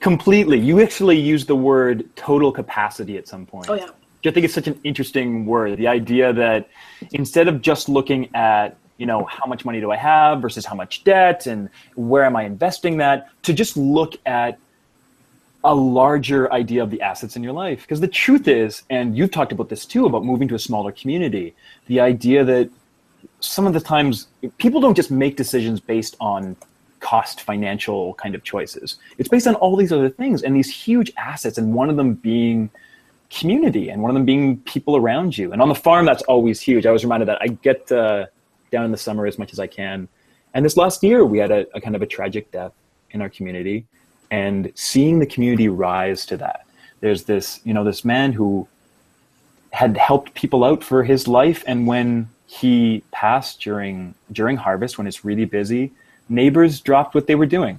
completely. 0.00 0.58
You 0.58 0.80
actually 0.80 1.18
used 1.18 1.46
the 1.46 1.56
word 1.56 2.08
total 2.16 2.52
capacity 2.52 3.16
at 3.16 3.28
some 3.28 3.46
point. 3.46 3.68
Oh 3.68 3.74
yeah. 3.74 3.88
I 4.26 4.30
think 4.30 4.44
it's 4.44 4.54
such 4.54 4.68
an 4.68 4.80
interesting 4.84 5.44
word. 5.44 5.76
The 5.76 5.86
idea 5.86 6.32
that 6.32 6.70
instead 7.12 7.46
of 7.46 7.60
just 7.60 7.90
looking 7.90 8.34
at, 8.34 8.78
you 8.96 9.06
know, 9.06 9.24
how 9.24 9.46
much 9.46 9.64
money 9.64 9.80
do 9.80 9.90
I 9.90 9.96
have 9.96 10.40
versus 10.40 10.64
how 10.64 10.74
much 10.74 11.04
debt 11.04 11.46
and 11.46 11.68
where 11.94 12.24
am 12.24 12.36
I 12.36 12.44
investing 12.44 12.98
that, 12.98 13.28
to 13.42 13.52
just 13.52 13.76
look 13.76 14.14
at 14.26 14.58
a 15.64 15.74
larger 15.74 16.52
idea 16.52 16.82
of 16.82 16.90
the 16.90 17.00
assets 17.00 17.36
in 17.36 17.42
your 17.42 17.54
life. 17.54 17.82
Because 17.82 18.00
the 18.00 18.08
truth 18.08 18.46
is, 18.46 18.82
and 18.90 19.16
you've 19.16 19.30
talked 19.30 19.50
about 19.50 19.70
this 19.70 19.86
too, 19.86 20.04
about 20.04 20.24
moving 20.24 20.46
to 20.48 20.54
a 20.54 20.58
smaller 20.58 20.92
community, 20.92 21.54
the 21.86 22.00
idea 22.00 22.44
that 22.44 22.70
some 23.40 23.66
of 23.66 23.72
the 23.72 23.80
times 23.80 24.28
people 24.58 24.80
don't 24.80 24.94
just 24.94 25.10
make 25.10 25.36
decisions 25.36 25.80
based 25.80 26.16
on 26.20 26.56
cost 27.00 27.40
financial 27.40 28.14
kind 28.14 28.34
of 28.34 28.44
choices. 28.44 28.96
It's 29.18 29.28
based 29.28 29.46
on 29.46 29.54
all 29.56 29.76
these 29.76 29.92
other 29.92 30.10
things 30.10 30.42
and 30.42 30.54
these 30.54 30.70
huge 30.70 31.10
assets, 31.16 31.58
and 31.58 31.74
one 31.74 31.90
of 31.90 31.96
them 31.96 32.14
being 32.14 32.70
community 33.30 33.88
and 33.88 34.02
one 34.02 34.10
of 34.10 34.14
them 34.14 34.24
being 34.24 34.58
people 34.60 34.96
around 34.96 35.36
you. 35.36 35.52
And 35.52 35.60
on 35.60 35.68
the 35.68 35.74
farm, 35.74 36.06
that's 36.06 36.22
always 36.24 36.60
huge. 36.60 36.86
I 36.86 36.92
was 36.92 37.04
reminded 37.04 37.28
that 37.28 37.38
I 37.40 37.48
get 37.48 37.90
uh, 37.90 38.26
down 38.74 38.84
in 38.84 38.90
the 38.90 39.02
summer 39.06 39.24
as 39.26 39.38
much 39.38 39.52
as 39.52 39.60
I 39.66 39.68
can. 39.80 40.08
And 40.52 40.64
this 40.64 40.76
last 40.76 41.02
year, 41.02 41.24
we 41.24 41.38
had 41.38 41.52
a, 41.58 41.60
a 41.76 41.80
kind 41.80 41.96
of 41.96 42.02
a 42.02 42.06
tragic 42.16 42.50
death 42.50 42.72
in 43.12 43.22
our 43.22 43.28
community, 43.28 43.86
and 44.30 44.72
seeing 44.74 45.20
the 45.20 45.30
community 45.34 45.68
rise 45.68 46.26
to 46.26 46.36
that. 46.44 46.66
There's 47.00 47.22
this, 47.24 47.60
you 47.64 47.72
know, 47.72 47.84
this 47.84 48.04
man 48.04 48.32
who 48.32 48.66
had 49.70 49.96
helped 49.96 50.34
people 50.34 50.64
out 50.64 50.82
for 50.82 51.04
his 51.04 51.28
life, 51.28 51.62
and 51.66 51.86
when 51.86 52.28
he 52.46 53.02
passed 53.10 53.60
during 53.60 54.14
during 54.40 54.56
harvest, 54.56 54.98
when 54.98 55.06
it's 55.06 55.24
really 55.24 55.44
busy, 55.44 55.92
neighbors 56.28 56.80
dropped 56.80 57.14
what 57.14 57.26
they 57.28 57.36
were 57.36 57.50
doing 57.58 57.78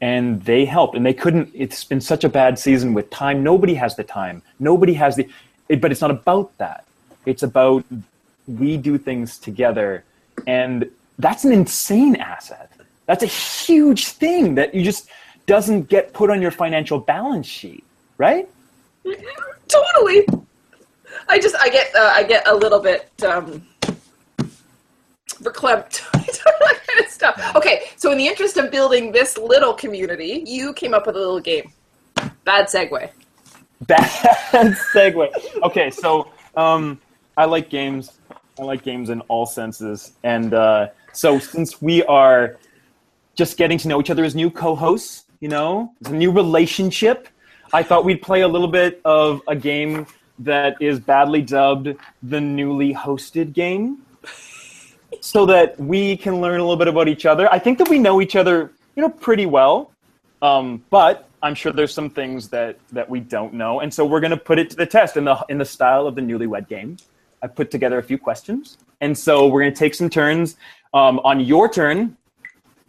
and 0.00 0.42
they 0.44 0.64
helped 0.64 0.96
and 0.96 1.04
they 1.04 1.12
couldn't 1.22 1.50
it's 1.54 1.84
been 1.84 2.00
such 2.00 2.24
a 2.24 2.28
bad 2.28 2.58
season 2.58 2.94
with 2.94 3.10
time 3.10 3.42
nobody 3.42 3.74
has 3.74 3.96
the 3.96 4.04
time 4.04 4.42
nobody 4.58 4.94
has 4.94 5.16
the 5.16 5.28
it, 5.68 5.80
but 5.80 5.90
it's 5.92 6.00
not 6.00 6.10
about 6.10 6.56
that 6.58 6.84
it's 7.26 7.42
about 7.42 7.84
we 8.46 8.76
do 8.76 8.96
things 8.96 9.38
together 9.38 10.04
and 10.46 10.90
that's 11.18 11.44
an 11.44 11.52
insane 11.52 12.16
asset 12.16 12.70
that's 13.06 13.22
a 13.22 13.26
huge 13.26 14.06
thing 14.06 14.54
that 14.54 14.74
you 14.74 14.82
just 14.82 15.08
doesn't 15.46 15.88
get 15.88 16.12
put 16.12 16.30
on 16.30 16.40
your 16.40 16.50
financial 16.50 16.98
balance 16.98 17.46
sheet 17.46 17.84
right 18.18 18.48
totally 19.68 20.26
i 21.28 21.38
just 21.38 21.56
i 21.56 21.68
get 21.68 21.94
uh, 21.94 22.12
i 22.14 22.22
get 22.22 22.46
a 22.48 22.54
little 22.54 22.80
bit 22.80 23.10
um 23.24 23.62
verklempt 25.42 26.10
that 26.60 26.80
kind 26.86 27.04
of 27.04 27.10
stuff. 27.10 27.56
Okay, 27.56 27.82
so 27.96 28.12
in 28.12 28.18
the 28.18 28.26
interest 28.26 28.56
of 28.56 28.70
building 28.70 29.12
this 29.12 29.36
little 29.38 29.74
community, 29.74 30.42
you 30.46 30.72
came 30.74 30.94
up 30.94 31.06
with 31.06 31.16
a 31.16 31.18
little 31.18 31.40
game. 31.40 31.72
Bad 32.44 32.66
segue. 32.66 33.10
Bad 33.82 34.02
segue. 34.94 35.30
Okay, 35.62 35.90
so 35.90 36.30
um, 36.56 37.00
I 37.36 37.44
like 37.44 37.70
games. 37.70 38.18
I 38.60 38.64
like 38.64 38.82
games 38.82 39.08
in 39.08 39.22
all 39.22 39.46
senses, 39.46 40.12
and 40.22 40.52
uh, 40.52 40.88
so 41.14 41.38
since 41.38 41.80
we 41.80 42.02
are 42.04 42.58
just 43.34 43.56
getting 43.56 43.78
to 43.78 43.88
know 43.88 44.00
each 44.00 44.10
other 44.10 44.22
as 44.22 44.34
new 44.34 44.50
co-hosts, 44.50 45.24
you 45.40 45.48
know, 45.48 45.94
it's 46.00 46.10
a 46.10 46.14
new 46.14 46.30
relationship. 46.30 47.28
I 47.72 47.82
thought 47.82 48.04
we'd 48.04 48.20
play 48.20 48.42
a 48.42 48.48
little 48.48 48.68
bit 48.68 49.00
of 49.06 49.40
a 49.48 49.56
game 49.56 50.06
that 50.40 50.76
is 50.78 51.00
badly 51.00 51.40
dubbed 51.40 51.96
the 52.22 52.38
newly 52.38 52.92
hosted 52.92 53.54
game 53.54 54.02
so 55.22 55.46
that 55.46 55.80
we 55.80 56.18
can 56.18 56.42
learn 56.42 56.60
a 56.60 56.62
little 56.62 56.76
bit 56.76 56.88
about 56.88 57.08
each 57.08 57.24
other. 57.24 57.50
I 57.50 57.58
think 57.58 57.78
that 57.78 57.88
we 57.88 57.98
know 57.98 58.20
each 58.20 58.36
other, 58.36 58.72
you 58.94 59.02
know, 59.02 59.08
pretty 59.08 59.46
well. 59.46 59.90
Um, 60.42 60.84
but 60.90 61.30
I'm 61.42 61.54
sure 61.54 61.72
there's 61.72 61.94
some 61.94 62.10
things 62.10 62.50
that 62.50 62.78
that 62.92 63.08
we 63.08 63.20
don't 63.20 63.54
know, 63.54 63.80
and 63.80 63.92
so 63.92 64.04
we're 64.04 64.20
going 64.20 64.32
to 64.32 64.36
put 64.36 64.58
it 64.58 64.68
to 64.70 64.76
the 64.76 64.86
test 64.86 65.16
in 65.16 65.24
the 65.24 65.42
in 65.48 65.56
the 65.56 65.64
style 65.64 66.06
of 66.06 66.14
the 66.14 66.20
Newlywed 66.20 66.68
Game. 66.68 66.98
I 67.42 67.46
put 67.46 67.70
together 67.70 67.98
a 67.98 68.02
few 68.02 68.18
questions, 68.18 68.78
and 69.00 69.16
so 69.16 69.46
we're 69.48 69.62
going 69.62 69.72
to 69.72 69.78
take 69.78 69.94
some 69.94 70.10
turns. 70.10 70.56
Um, 70.92 71.20
on 71.20 71.40
your 71.40 71.68
turn, 71.68 72.16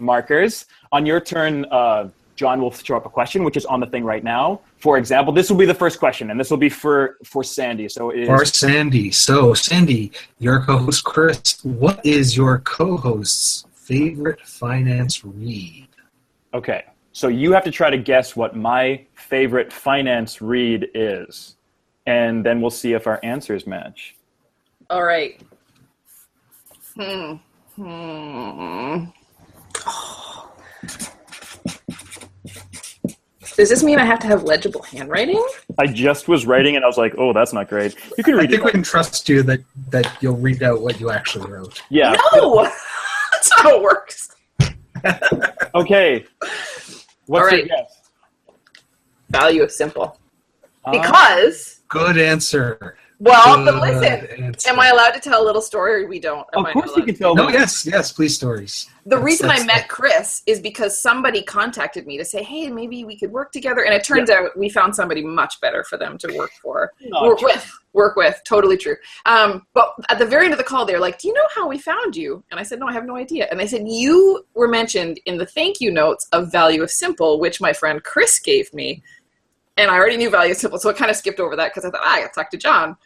markers. 0.01 0.65
On 0.91 1.05
your 1.05 1.21
turn, 1.21 1.65
uh, 1.71 2.09
John 2.35 2.59
will 2.59 2.71
throw 2.71 2.97
up 2.97 3.05
a 3.05 3.09
question, 3.09 3.43
which 3.43 3.55
is 3.55 3.65
on 3.65 3.79
the 3.79 3.85
thing 3.85 4.03
right 4.03 4.23
now. 4.23 4.61
For 4.77 4.97
example, 4.97 5.31
this 5.31 5.49
will 5.49 5.57
be 5.57 5.65
the 5.65 5.75
first 5.75 5.99
question, 5.99 6.31
and 6.31 6.39
this 6.39 6.49
will 6.49 6.57
be 6.57 6.69
for 6.69 7.17
for 7.23 7.43
Sandy. 7.43 7.87
So 7.87 8.09
is 8.09 8.27
for 8.27 8.45
Sandy. 8.45 9.11
So 9.11 9.53
Sandy, 9.53 10.11
your 10.39 10.61
co-host 10.61 11.03
Chris, 11.03 11.59
what 11.63 12.03
is 12.03 12.35
your 12.35 12.59
co-host's 12.59 13.65
favorite 13.73 14.41
finance 14.41 15.23
read? 15.23 15.87
Okay, 16.53 16.85
so 17.13 17.27
you 17.27 17.51
have 17.51 17.63
to 17.63 17.71
try 17.71 17.89
to 17.89 17.97
guess 17.97 18.35
what 18.35 18.55
my 18.55 19.05
favorite 19.13 19.71
finance 19.71 20.41
read 20.41 20.89
is, 20.95 21.55
and 22.07 22.43
then 22.43 22.59
we'll 22.59 22.71
see 22.71 22.93
if 22.93 23.05
our 23.05 23.19
answers 23.21 23.67
match. 23.67 24.15
All 24.91 25.03
right. 25.03 25.41
Hmm. 26.95 27.35
Hmm. 27.77 29.05
Does 33.55 33.69
this 33.69 33.81
mean 33.83 33.97
I 33.97 34.05
have 34.05 34.19
to 34.19 34.27
have 34.27 34.43
legible 34.43 34.83
handwriting? 34.83 35.43
I 35.77 35.87
just 35.87 36.27
was 36.27 36.45
writing 36.45 36.75
and 36.75 36.83
I 36.83 36.87
was 36.87 36.97
like, 36.97 37.15
oh, 37.17 37.31
that's 37.31 37.53
not 37.53 37.69
great. 37.69 37.95
You 38.17 38.23
can 38.23 38.35
read 38.35 38.49
I 38.49 38.51
think 38.51 38.65
we 38.65 38.71
can 38.71 38.83
trust 38.83 39.29
you 39.29 39.41
that, 39.43 39.61
that 39.89 40.17
you'll 40.21 40.37
read 40.37 40.61
out 40.63 40.81
what 40.81 40.99
you 40.99 41.09
actually 41.09 41.49
wrote. 41.49 41.81
Yeah. 41.89 42.15
No! 42.33 42.63
that's 43.31 43.49
not 43.49 43.59
how 43.61 43.77
it 43.77 43.81
works. 43.81 44.35
okay. 45.75 46.25
What's 47.27 47.41
All 47.41 47.45
right. 47.45 47.57
your 47.59 47.67
guess? 47.67 48.01
Value 49.29 49.63
of 49.63 49.71
simple. 49.71 50.19
Uh, 50.83 50.91
Because, 50.91 51.79
Good 51.87 52.17
answer. 52.17 52.97
Well, 53.23 53.63
but 53.63 53.79
Good 53.79 54.01
listen, 54.01 54.55
am 54.67 54.79
I 54.79 54.89
allowed 54.89 55.11
to 55.11 55.19
tell 55.19 55.43
a 55.43 55.45
little 55.45 55.61
story 55.61 56.03
or 56.03 56.07
we 56.07 56.19
don't? 56.19 56.45
Am 56.55 56.65
of 56.65 56.73
course 56.73 56.87
not 56.87 56.97
you 56.97 57.03
can 57.05 57.15
tell 57.15 57.35
No, 57.35 57.49
yes, 57.49 57.85
yes, 57.85 58.11
please 58.11 58.35
stories. 58.35 58.89
The 59.05 59.11
That's- 59.11 59.25
reason 59.25 59.49
I 59.49 59.57
that's 59.57 59.67
met 59.67 59.87
Chris 59.89 60.41
is 60.47 60.59
because 60.59 60.99
somebody 60.99 61.43
contacted 61.43 62.07
me 62.07 62.17
to 62.17 62.25
say, 62.25 62.41
"Hey, 62.43 62.69
maybe 62.69 63.03
we 63.03 63.17
could 63.17 63.31
work 63.31 63.51
together." 63.51 63.81
And 63.85 63.93
it 63.93 64.03
turns 64.03 64.29
out 64.29 64.57
we 64.57 64.69
found 64.69 64.95
somebody 64.95 65.23
much 65.23 65.59
better 65.61 65.83
for 65.83 65.97
them 65.97 66.17
to 66.19 66.35
work 66.35 66.51
for, 66.61 66.91
Not 67.01 67.23
work 67.23 67.39
true. 67.39 67.49
with, 67.49 67.71
work 67.93 68.15
with. 68.15 68.41
Totally 68.45 68.77
true. 68.77 68.95
Um, 69.25 69.65
but 69.73 69.93
at 70.09 70.17
the 70.19 70.25
very 70.25 70.45
end 70.45 70.53
of 70.53 70.57
the 70.57 70.63
call, 70.63 70.85
they're 70.85 70.99
like, 70.99 71.19
"Do 71.19 71.27
you 71.27 71.33
know 71.35 71.47
how 71.55 71.67
we 71.67 71.77
found 71.77 72.15
you?" 72.15 72.43
And 72.51 72.59
I 72.59 72.63
said, 72.63 72.79
"No, 72.79 72.87
I 72.87 72.93
have 72.93 73.05
no 73.05 73.17
idea." 73.17 73.47
And 73.51 73.59
they 73.59 73.67
said, 73.67 73.83
"You 73.87 74.45
were 74.55 74.67
mentioned 74.67 75.19
in 75.25 75.37
the 75.37 75.45
thank 75.45 75.79
you 75.79 75.91
notes 75.91 76.27
of 76.31 76.51
Value 76.51 76.81
of 76.83 76.89
Simple, 76.91 77.39
which 77.39 77.61
my 77.61 77.73
friend 77.73 78.03
Chris 78.03 78.39
gave 78.39 78.73
me." 78.73 79.03
And 79.77 79.89
I 79.89 79.95
already 79.95 80.17
knew 80.17 80.29
Value 80.29 80.51
of 80.51 80.57
Simple, 80.57 80.79
so 80.79 80.89
I 80.89 80.93
kind 80.93 81.09
of 81.09 81.15
skipped 81.17 81.39
over 81.39 81.55
that 81.55 81.69
because 81.73 81.85
I 81.85 81.89
thought 81.91 82.01
ah, 82.03 82.13
I 82.13 82.21
got 82.21 82.33
to 82.33 82.39
talk 82.39 82.49
to 82.51 82.57
John. 82.57 82.97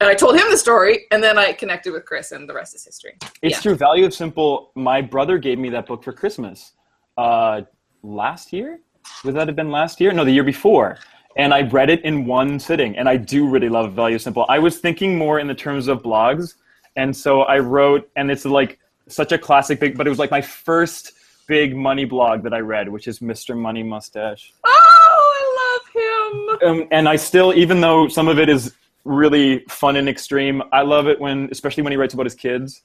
And 0.00 0.08
I 0.08 0.14
told 0.14 0.34
him 0.34 0.46
the 0.50 0.56
story, 0.56 1.06
and 1.10 1.22
then 1.22 1.36
I 1.36 1.52
connected 1.52 1.92
with 1.92 2.06
Chris, 2.06 2.32
and 2.32 2.48
the 2.48 2.54
rest 2.54 2.74
is 2.74 2.84
history. 2.84 3.16
It's 3.42 3.56
Yeah. 3.56 3.60
true. 3.60 3.74
Value 3.74 4.06
of 4.06 4.14
Simple. 4.14 4.72
My 4.74 5.02
brother 5.02 5.36
gave 5.36 5.58
me 5.58 5.68
that 5.70 5.86
book 5.86 6.02
for 6.02 6.12
Christmas 6.12 6.72
uh, 7.18 7.62
last 8.02 8.50
year. 8.50 8.80
Would 9.24 9.34
that 9.34 9.46
have 9.46 9.56
been 9.56 9.70
last 9.70 10.00
year? 10.00 10.10
No, 10.12 10.24
the 10.24 10.30
year 10.32 10.42
before. 10.44 10.96
And 11.36 11.52
I 11.52 11.62
read 11.62 11.90
it 11.90 12.02
in 12.02 12.24
one 12.24 12.58
sitting. 12.58 12.96
And 12.96 13.08
I 13.10 13.18
do 13.18 13.46
really 13.46 13.68
love 13.68 13.92
Value 13.92 14.16
of 14.16 14.22
Simple. 14.22 14.46
I 14.48 14.58
was 14.58 14.78
thinking 14.78 15.18
more 15.18 15.38
in 15.38 15.46
the 15.46 15.54
terms 15.54 15.86
of 15.86 16.02
blogs. 16.02 16.54
And 16.96 17.14
so 17.14 17.42
I 17.42 17.58
wrote, 17.58 18.08
and 18.16 18.30
it's 18.30 18.46
like 18.46 18.78
such 19.06 19.32
a 19.32 19.38
classic 19.38 19.80
big, 19.80 19.98
but 19.98 20.06
it 20.06 20.10
was 20.10 20.18
like 20.18 20.30
my 20.30 20.40
first 20.40 21.12
big 21.46 21.76
money 21.76 22.06
blog 22.06 22.42
that 22.44 22.54
I 22.54 22.60
read, 22.60 22.88
which 22.88 23.06
is 23.06 23.18
Mr. 23.18 23.54
Money 23.56 23.82
Mustache. 23.82 24.52
Oh, 24.64 25.34
I 25.40 26.58
love 26.58 26.60
him. 26.62 26.70
um, 26.82 26.88
and 26.90 27.06
I 27.08 27.16
still, 27.16 27.52
even 27.54 27.80
though 27.82 28.08
some 28.08 28.28
of 28.28 28.38
it 28.38 28.48
is 28.48 28.72
really 29.04 29.60
fun 29.68 29.96
and 29.96 30.08
extreme, 30.08 30.62
I 30.72 30.82
love 30.82 31.08
it 31.08 31.20
when, 31.20 31.48
especially 31.50 31.82
when 31.82 31.92
he 31.92 31.96
writes 31.96 32.14
about 32.14 32.26
his 32.26 32.34
kids. 32.34 32.82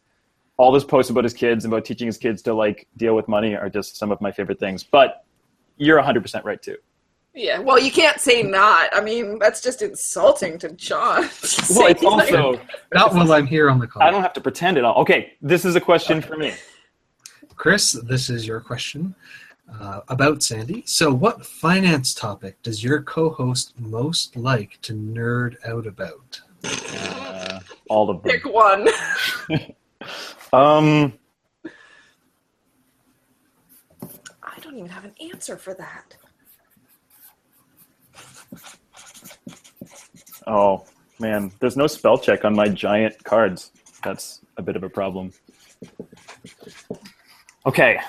All 0.57 0.73
his 0.73 0.85
posts 0.85 1.09
about 1.09 1.25
his 1.25 1.33
kids 1.33 1.65
and 1.65 1.73
about 1.73 1.83
teaching 1.83 2.07
his 2.07 2.17
kids 2.17 2.41
to 2.43 2.53
like 2.53 2.87
deal 2.95 3.15
with 3.15 3.27
money 3.27 3.55
are 3.55 3.69
just 3.69 3.97
some 3.97 4.11
of 4.11 4.21
my 4.21 4.31
favorite 4.31 4.59
things. 4.59 4.83
But 4.83 5.25
you're 5.77 6.01
100% 6.01 6.43
right 6.45 6.61
too. 6.61 6.77
Yeah, 7.33 7.59
well, 7.59 7.77
you 7.77 7.91
can't 7.91 8.21
say 8.21 8.41
not. 8.41 8.89
I 8.95 9.01
mean, 9.01 9.37
that's 9.39 9.61
just 9.61 9.81
insulting 9.81 10.57
to 10.59 10.69
John. 10.71 11.23
Well, 11.75 11.87
it's 11.87 11.99
he's 11.99 12.03
not 12.03 12.29
gonna- 12.29 12.43
also 12.45 12.61
Not 12.93 13.13
while 13.13 13.33
I'm 13.33 13.45
here 13.45 13.69
on 13.69 13.79
the 13.79 13.87
call. 13.87 14.01
I 14.01 14.09
don't 14.09 14.21
have 14.21 14.31
to 14.33 14.41
pretend 14.41 14.77
at 14.77 14.85
all. 14.85 15.01
Okay, 15.01 15.33
this 15.41 15.65
is 15.65 15.75
a 15.75 15.81
question 15.81 16.21
for 16.21 16.37
me. 16.37 16.53
Chris, 17.57 17.91
this 17.91 18.29
is 18.29 18.47
your 18.47 18.61
question. 18.61 19.15
Uh, 19.71 20.01
about 20.07 20.43
Sandy. 20.43 20.83
So, 20.85 21.13
what 21.13 21.45
finance 21.45 22.13
topic 22.13 22.61
does 22.61 22.83
your 22.83 23.01
co-host 23.01 23.73
most 23.79 24.35
like 24.35 24.79
to 24.83 24.93
nerd 24.93 25.55
out 25.65 25.87
about? 25.87 26.41
Uh, 26.63 27.59
all 27.89 28.09
of 28.09 28.21
them. 28.21 28.31
Pick 28.31 28.45
one. 28.45 28.87
Um, 30.53 31.13
I 34.41 34.57
don't 34.61 34.77
even 34.77 34.89
have 34.89 35.03
an 35.03 35.13
answer 35.19 35.57
for 35.57 35.73
that. 35.73 36.15
oh 40.47 40.85
man, 41.19 41.51
there's 41.59 41.75
no 41.75 41.87
spell 41.87 42.17
check 42.17 42.45
on 42.45 42.55
my 42.55 42.69
giant 42.69 43.21
cards. 43.25 43.71
That's 44.01 44.41
a 44.55 44.61
bit 44.61 44.77
of 44.77 44.83
a 44.83 44.89
problem. 44.89 45.33
Okay, 47.65 47.99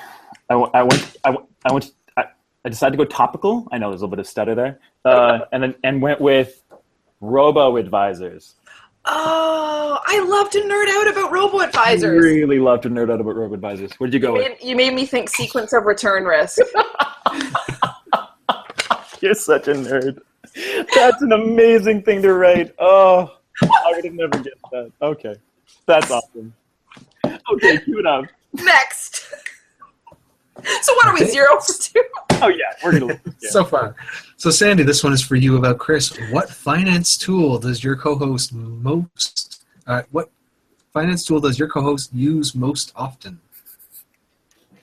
I, 0.51 0.55
I 0.55 0.83
went. 0.83 1.17
I, 1.25 1.37
went. 1.73 1.91
I, 2.17 2.25
I 2.65 2.69
decided 2.69 2.97
to 2.97 3.05
go 3.05 3.09
topical. 3.09 3.67
I 3.73 3.79
know 3.79 3.91
there's 3.91 4.01
a 4.01 4.05
little 4.05 4.17
bit 4.17 4.21
of 4.21 4.27
stutter 4.27 4.55
there, 4.55 4.79
uh, 5.05 5.41
and 5.53 5.63
then 5.63 5.75
and 5.85 6.01
went 6.03 6.21
with 6.21 6.63
robo 7.21 7.77
advisors. 7.77 8.55
Oh, 9.09 10.01
I 10.05 10.19
love 10.25 10.51
to 10.51 10.59
nerd 10.61 10.89
out 10.89 11.09
about 11.09 11.31
robo 11.33 11.59
I 11.59 11.67
advisors. 11.67 12.25
really 12.25 12.59
love 12.59 12.81
to 12.83 12.91
nerd 12.91 13.11
out 13.13 13.21
about 13.21 13.37
robo 13.37 13.55
advisors. 13.55 13.93
Where'd 13.99 14.13
you 14.13 14.19
go 14.19 14.29
You 14.29 14.43
with? 14.43 14.49
made, 14.61 14.69
you 14.69 14.75
made 14.77 14.95
me 14.95 15.07
think 15.07 15.29
sequence 15.29 15.73
of 15.73 15.85
return 15.85 16.25
risk. 16.25 16.59
You're 19.21 19.35
such 19.35 19.69
a 19.69 19.75
nerd. 19.75 20.19
That's 20.95 21.23
an 21.23 21.33
amazing 21.33 22.03
thing 22.03 22.21
to 22.23 22.33
write. 22.35 22.75
Oh, 22.79 23.37
I 23.63 23.93
would 23.95 24.05
have 24.05 24.15
never 24.15 24.39
guessed 24.39 24.57
that. 24.73 24.93
Okay, 25.03 25.35
that's 25.87 26.11
awesome. 26.11 26.53
Okay, 27.25 27.79
cue 27.79 27.99
it 28.01 28.07
up. 28.07 28.25
Next. 28.55 29.06
So 30.83 30.95
what 30.95 31.07
are 31.07 31.15
we 31.15 31.25
zero 31.27 31.61
for 31.61 31.73
two? 31.81 32.03
Oh 32.43 32.49
yeah, 32.49 32.65
we're 32.85 32.99
gonna. 32.99 33.21
Yeah. 33.25 33.33
So 33.51 33.65
far. 33.65 33.95
So, 34.37 34.51
Sandy, 34.51 34.83
this 34.83 35.03
one 35.03 35.13
is 35.13 35.23
for 35.23 35.37
you 35.37 35.57
about 35.57 35.79
Chris. 35.79 36.17
What 36.31 36.51
finance 36.51 37.17
tool 37.17 37.59
does 37.59 37.83
your 37.83 37.97
co-host 37.97 38.53
most? 38.53 39.65
Uh, 39.87 40.03
what 40.11 40.31
finance 40.93 41.25
tool 41.25 41.41
does 41.41 41.59
your 41.59 41.69
co-host 41.69 42.13
use 42.13 42.55
most 42.55 42.93
often? 42.97 43.41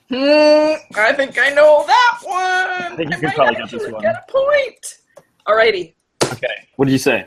Hmm, 0.08 0.74
I 0.96 1.12
think 1.12 1.38
I 1.40 1.50
know 1.50 1.84
that 1.86 2.18
one. 2.22 2.92
I 2.92 2.96
think 2.96 3.10
you 3.10 3.16
can 3.16 3.26
might 3.26 3.34
probably 3.36 3.54
get 3.56 3.70
this 3.70 3.90
one. 3.90 4.02
Get 4.02 4.24
a 4.28 4.32
point. 4.32 4.98
Alrighty. 5.46 5.94
Okay. 6.24 6.68
What 6.76 6.86
did 6.86 6.92
you 6.92 6.98
say? 6.98 7.26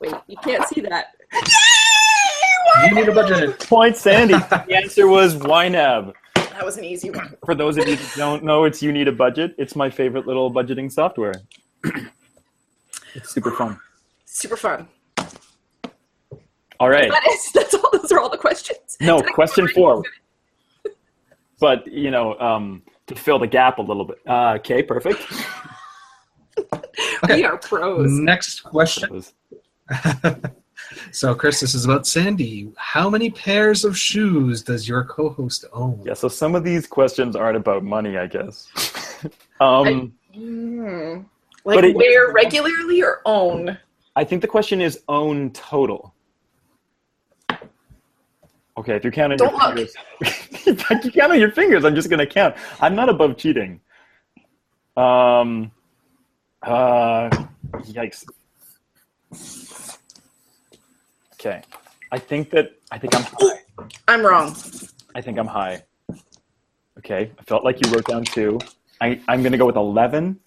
Wait, 0.00 0.14
you 0.28 0.36
can't 0.38 0.66
see 0.68 0.80
that. 0.82 1.14
You 2.84 2.94
need 2.94 3.08
a 3.08 3.14
budget. 3.14 3.58
Point, 3.60 3.96
Sandy. 3.96 4.34
the 4.50 4.74
answer 4.74 5.06
was 5.06 5.36
YNAB. 5.36 6.12
That 6.34 6.64
was 6.64 6.76
an 6.76 6.84
easy 6.84 7.10
one. 7.10 7.36
For 7.44 7.54
those 7.54 7.78
of 7.78 7.88
you 7.88 7.96
that 7.96 8.12
don't 8.16 8.44
know, 8.44 8.64
it's 8.64 8.82
You 8.82 8.92
Need 8.92 9.08
a 9.08 9.12
Budget. 9.12 9.54
It's 9.58 9.74
my 9.74 9.88
favorite 9.88 10.26
little 10.26 10.52
budgeting 10.52 10.92
software. 10.92 11.34
it's 13.14 13.30
super 13.30 13.50
fun. 13.50 13.78
Super 14.26 14.56
fun. 14.56 14.88
All 16.78 16.90
right. 16.90 17.10
That 17.10 17.26
is. 17.30 17.52
That's 17.52 17.74
all. 17.74 17.90
Those 17.92 18.12
are 18.12 18.20
all 18.20 18.28
the 18.28 18.38
questions. 18.38 18.96
No, 19.00 19.20
Did 19.20 19.32
question 19.32 19.68
four. 19.68 20.02
But 21.60 21.86
you 21.86 22.10
know, 22.10 22.38
um, 22.38 22.82
to 23.06 23.14
fill 23.14 23.38
the 23.38 23.46
gap 23.46 23.78
a 23.78 23.82
little 23.82 24.04
bit. 24.04 24.18
Uh, 24.26 24.54
okay, 24.58 24.82
perfect. 24.82 25.22
We 27.28 27.44
are 27.44 27.58
pros. 27.58 28.10
Next 28.10 28.60
question. 28.60 29.22
so, 31.12 31.34
Chris, 31.34 31.60
this 31.60 31.74
is 31.74 31.84
about 31.84 32.06
Sandy. 32.06 32.70
How 32.76 33.08
many 33.10 33.30
pairs 33.30 33.84
of 33.84 33.96
shoes 33.96 34.62
does 34.62 34.88
your 34.88 35.04
co-host 35.04 35.64
own? 35.72 36.02
Yeah. 36.04 36.14
So 36.14 36.28
some 36.28 36.54
of 36.54 36.64
these 36.64 36.86
questions 36.86 37.36
aren't 37.36 37.56
about 37.56 37.84
money, 37.84 38.16
I 38.18 38.26
guess. 38.26 38.68
um, 39.60 40.12
Hmm. 40.34 41.20
But 41.64 41.76
Like 41.76 41.84
it- 41.86 41.96
wear 41.96 42.32
regularly 42.32 43.02
or 43.02 43.20
own? 43.24 43.76
I 44.16 44.24
think 44.24 44.42
the 44.42 44.48
question 44.48 44.80
is 44.80 45.00
own 45.08 45.50
total. 45.52 46.14
Okay, 48.78 48.94
if 48.96 49.04
you're 49.04 49.12
counting 49.12 49.36
Don't 49.38 49.50
your 49.50 49.58
look. 49.58 49.74
fingers, 49.76 49.94
if 50.66 51.04
you 51.04 51.10
count 51.10 51.32
on 51.32 51.38
your 51.40 51.50
fingers, 51.52 51.84
I'm 51.84 51.94
just 51.94 52.08
gonna 52.08 52.26
count. 52.26 52.54
I'm 52.80 52.94
not 52.94 53.08
above 53.08 53.36
cheating. 53.36 53.80
Um, 54.96 55.70
uh, 56.62 57.28
yikes. 57.74 58.24
Okay, 61.40 61.62
I 62.12 62.18
think 62.18 62.50
that 62.50 62.72
I 62.92 62.98
think 62.98 63.16
I'm 63.16 63.22
high. 63.22 63.88
I'm 64.06 64.20
wrong. 64.22 64.54
I 65.14 65.22
think 65.22 65.38
I'm 65.38 65.46
high. 65.46 65.82
Okay, 66.98 67.30
I 67.38 67.42
felt 67.44 67.64
like 67.64 67.82
you 67.82 67.90
wrote 67.90 68.04
down 68.04 68.24
two. 68.24 68.58
I, 69.00 69.18
I'm 69.26 69.42
gonna 69.42 69.56
go 69.56 69.64
with 69.64 69.76
eleven. 69.76 70.38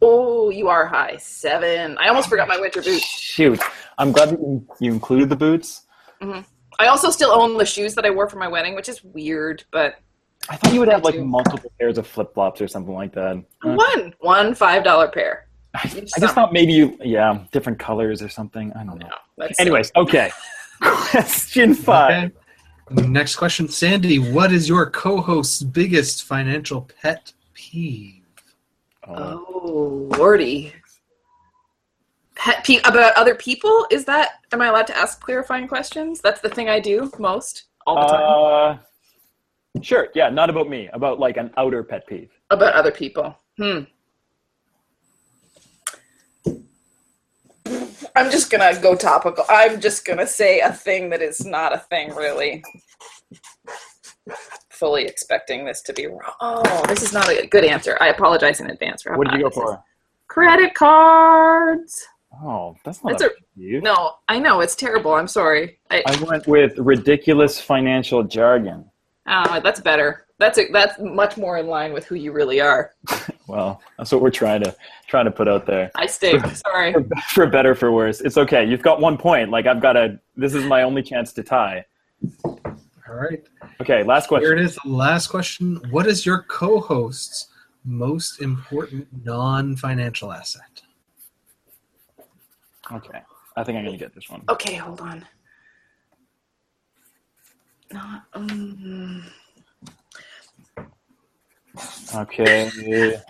Oh, 0.00 0.50
you 0.50 0.68
are 0.68 0.86
high. 0.86 1.16
Seven. 1.16 1.98
I 1.98 2.06
almost 2.06 2.28
forgot 2.28 2.46
my 2.46 2.60
winter 2.60 2.80
boots. 2.80 3.04
Shoot, 3.04 3.58
I'm 3.98 4.12
glad 4.12 4.28
that 4.28 4.38
you, 4.38 4.64
you 4.78 4.92
included 4.92 5.30
the 5.30 5.36
boots. 5.36 5.86
Mm-hmm. 6.22 6.42
I 6.78 6.86
also 6.86 7.10
still 7.10 7.32
own 7.32 7.58
the 7.58 7.66
shoes 7.66 7.96
that 7.96 8.06
I 8.06 8.10
wore 8.10 8.28
for 8.28 8.38
my 8.38 8.46
wedding, 8.46 8.76
which 8.76 8.88
is 8.88 9.02
weird, 9.02 9.64
but 9.72 9.96
I 10.48 10.54
thought 10.54 10.72
you 10.72 10.78
would 10.78 10.88
have 10.90 11.00
I 11.00 11.06
like 11.06 11.14
do. 11.16 11.24
multiple 11.24 11.72
pairs 11.80 11.98
of 11.98 12.06
flip 12.06 12.32
flops 12.34 12.60
or 12.60 12.68
something 12.68 12.94
like 12.94 13.12
that. 13.14 13.42
One. 13.64 14.14
One 14.20 14.54
five 14.54 14.84
dollar 14.84 15.08
pair. 15.08 15.48
I, 15.74 15.80
I 15.84 15.88
just 15.88 16.14
summer. 16.16 16.32
thought 16.32 16.52
maybe 16.52 16.72
you, 16.72 16.98
yeah, 17.02 17.44
different 17.52 17.78
colors 17.78 18.22
or 18.22 18.28
something. 18.28 18.72
I 18.72 18.84
don't 18.84 18.98
know. 18.98 19.06
No, 19.06 19.14
that's 19.38 19.60
Anyways, 19.60 19.92
okay. 19.96 20.30
Question 20.80 21.74
five. 21.74 22.32
Okay. 22.92 23.06
Next 23.06 23.36
question, 23.36 23.68
Sandy. 23.68 24.18
What 24.18 24.50
is 24.52 24.68
your 24.68 24.90
co-host's 24.90 25.62
biggest 25.62 26.24
financial 26.24 26.88
pet 27.00 27.32
peeve? 27.54 28.22
Oh, 29.06 29.46
Oh, 29.62 30.16
lordy. 30.18 30.72
Pet 32.34 32.64
peeve 32.64 32.80
about 32.84 33.14
other 33.16 33.34
people? 33.34 33.86
Is 33.90 34.04
that? 34.06 34.30
Am 34.52 34.60
I 34.60 34.66
allowed 34.68 34.86
to 34.88 34.96
ask 34.96 35.20
clarifying 35.20 35.68
questions? 35.68 36.20
That's 36.20 36.40
the 36.40 36.48
thing 36.48 36.68
I 36.68 36.80
do 36.80 37.10
most 37.18 37.64
all 37.86 37.96
the 38.00 38.12
time 38.12 38.78
uh, 39.76 39.82
sure. 39.82 40.08
Yeah, 40.14 40.30
not 40.30 40.50
about 40.50 40.68
me. 40.68 40.88
About 40.92 41.20
like 41.20 41.36
an 41.36 41.50
outer 41.56 41.84
pet 41.84 42.06
peeve. 42.06 42.30
about 42.50 42.74
other 42.74 42.90
people. 42.90 43.36
Hmm. 43.58 43.80
I'm 48.16 48.30
just 48.30 48.50
gonna 48.50 48.78
go 48.80 48.94
topical. 48.94 49.44
I'm 49.48 49.80
just 49.80 50.04
gonna 50.04 50.26
say 50.26 50.60
a 50.60 50.72
thing 50.72 51.10
that 51.10 51.22
is 51.22 51.44
not 51.44 51.72
a 51.74 51.78
thing, 51.78 52.14
really. 52.14 52.62
Fully 54.70 55.04
expecting 55.04 55.64
this 55.64 55.82
to 55.82 55.92
be 55.92 56.06
wrong. 56.06 56.20
Oh, 56.40 56.84
this 56.88 57.02
is 57.02 57.12
not 57.12 57.28
a 57.28 57.46
good 57.46 57.64
answer. 57.64 57.96
I 58.00 58.08
apologize 58.08 58.60
in 58.60 58.70
advance 58.70 59.02
for 59.02 59.12
how 59.12 59.18
What 59.18 59.28
did 59.28 59.36
you 59.36 59.42
go 59.44 59.50
for? 59.50 59.82
Credit 60.28 60.74
cards. 60.74 62.06
Oh, 62.42 62.76
that's 62.84 63.02
not 63.02 63.18
That's 63.18 63.24
a 63.24 63.26
a- 63.26 63.80
No, 63.80 64.14
I 64.28 64.38
know 64.38 64.60
it's 64.60 64.76
terrible. 64.76 65.12
I'm 65.14 65.26
sorry. 65.28 65.78
I, 65.90 66.02
I 66.06 66.22
went 66.22 66.46
with 66.46 66.78
ridiculous 66.78 67.60
financial 67.60 68.22
jargon. 68.22 68.88
oh, 69.26 69.60
that's 69.60 69.80
better. 69.80 70.26
That's 70.40 70.58
a, 70.58 70.68
that's 70.72 70.98
much 70.98 71.36
more 71.36 71.58
in 71.58 71.66
line 71.66 71.92
with 71.92 72.06
who 72.06 72.14
you 72.14 72.32
really 72.32 72.60
are. 72.60 72.92
Well, 73.46 73.82
that's 73.98 74.12
what 74.12 74.22
we're 74.22 74.30
trying 74.30 74.62
to 74.62 74.76
trying 75.08 75.24
to 75.24 75.32
put 75.32 75.48
out 75.48 75.66
there. 75.66 75.90
I 75.96 76.06
stink. 76.06 76.46
Sorry. 76.66 76.92
For, 76.92 77.04
for 77.30 77.46
better 77.48 77.74
for 77.74 77.90
worse. 77.90 78.20
It's 78.20 78.38
okay. 78.38 78.64
You've 78.64 78.80
got 78.80 79.00
one 79.00 79.18
point. 79.18 79.50
Like 79.50 79.66
I've 79.66 79.80
got 79.80 79.96
a. 79.96 80.20
This 80.36 80.54
is 80.54 80.64
my 80.66 80.82
only 80.82 81.02
chance 81.02 81.32
to 81.32 81.42
tie. 81.42 81.84
All 82.44 82.68
right. 83.08 83.42
Okay, 83.80 84.04
last 84.04 84.28
question. 84.28 84.46
Here 84.46 84.56
it 84.56 84.62
is. 84.64 84.78
The 84.84 84.90
last 84.90 85.26
question. 85.26 85.80
What 85.90 86.06
is 86.06 86.24
your 86.24 86.42
co-host's 86.44 87.48
most 87.84 88.40
important 88.40 89.08
non-financial 89.24 90.30
asset? 90.32 90.82
Okay, 92.92 93.20
I 93.56 93.64
think 93.64 93.78
I'm 93.78 93.84
gonna 93.84 93.96
get 93.96 94.14
this 94.14 94.30
one. 94.30 94.44
Okay, 94.48 94.76
hold 94.76 95.00
on. 95.00 95.26
Not. 97.90 98.26
Um, 98.34 99.24
Okay. 102.14 103.20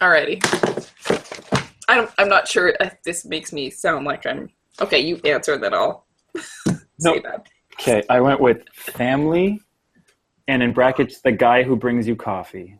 alrighty. 0.00 0.40
I 1.88 1.96
don't, 1.96 2.10
I'm 2.18 2.28
not 2.28 2.48
sure 2.48 2.74
if 2.80 3.02
this 3.02 3.24
makes 3.24 3.52
me 3.52 3.70
sound 3.70 4.06
like 4.06 4.26
I'm. 4.26 4.50
Okay, 4.80 5.00
you 5.00 5.20
answer, 5.24 5.56
then 5.58 5.74
I'll 5.74 6.06
No. 7.00 7.20
Okay, 7.80 8.02
I 8.08 8.20
went 8.20 8.40
with 8.40 8.68
family, 8.72 9.60
and 10.46 10.62
in 10.62 10.72
brackets, 10.72 11.20
the 11.20 11.32
guy 11.32 11.62
who 11.62 11.76
brings 11.76 12.06
you 12.06 12.16
coffee. 12.16 12.78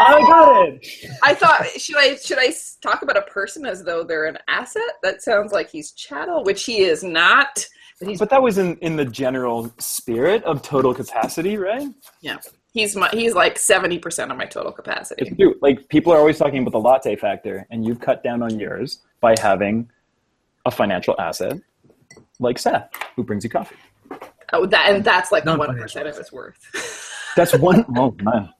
I 0.00 0.20
got 0.20 0.68
it. 0.68 0.86
I 1.22 1.34
thought 1.34 1.64
should 1.80 1.96
I 1.96 2.16
should 2.16 2.38
I 2.38 2.52
talk 2.82 3.02
about 3.02 3.16
a 3.16 3.22
person 3.22 3.64
as 3.64 3.84
though 3.84 4.02
they're 4.02 4.26
an 4.26 4.38
asset? 4.48 4.82
That 5.02 5.22
sounds 5.22 5.52
like 5.52 5.70
he's 5.70 5.92
chattel, 5.92 6.42
which 6.42 6.64
he 6.64 6.80
is 6.80 7.04
not. 7.04 7.64
But 7.98 8.08
he's 8.08 8.18
But 8.18 8.30
that 8.30 8.42
was 8.42 8.58
in, 8.58 8.76
in 8.78 8.96
the 8.96 9.04
general 9.04 9.72
spirit 9.78 10.44
of 10.44 10.62
total 10.62 10.94
capacity, 10.94 11.56
right? 11.56 11.88
Yeah. 12.20 12.36
He's 12.72 12.94
my, 12.94 13.08
he's 13.10 13.34
like 13.34 13.58
seventy 13.58 13.98
percent 13.98 14.30
of 14.30 14.36
my 14.36 14.44
total 14.44 14.70
capacity. 14.72 15.22
It's 15.26 15.36
true. 15.36 15.54
Like 15.62 15.88
people 15.88 16.12
are 16.12 16.18
always 16.18 16.38
talking 16.38 16.60
about 16.60 16.72
the 16.72 16.78
latte 16.80 17.16
factor, 17.16 17.66
and 17.70 17.84
you've 17.84 17.98
cut 18.00 18.22
down 18.22 18.42
on 18.42 18.58
yours 18.60 19.00
by 19.20 19.34
having 19.40 19.90
a 20.66 20.70
financial 20.70 21.16
asset 21.18 21.58
like 22.38 22.58
Seth. 22.58 22.88
who 23.16 23.24
brings 23.24 23.42
you 23.42 23.50
coffee. 23.50 23.74
Oh, 24.52 24.64
that 24.66 24.90
and 24.90 25.02
that's 25.02 25.32
like 25.32 25.44
Non 25.44 25.58
one 25.58 25.68
financial. 25.68 25.82
percent 25.84 26.08
of 26.08 26.16
his 26.16 26.30
worth. 26.32 27.14
That's 27.36 27.56
one. 27.58 27.84
Oh 27.96 28.14
man. 28.22 28.50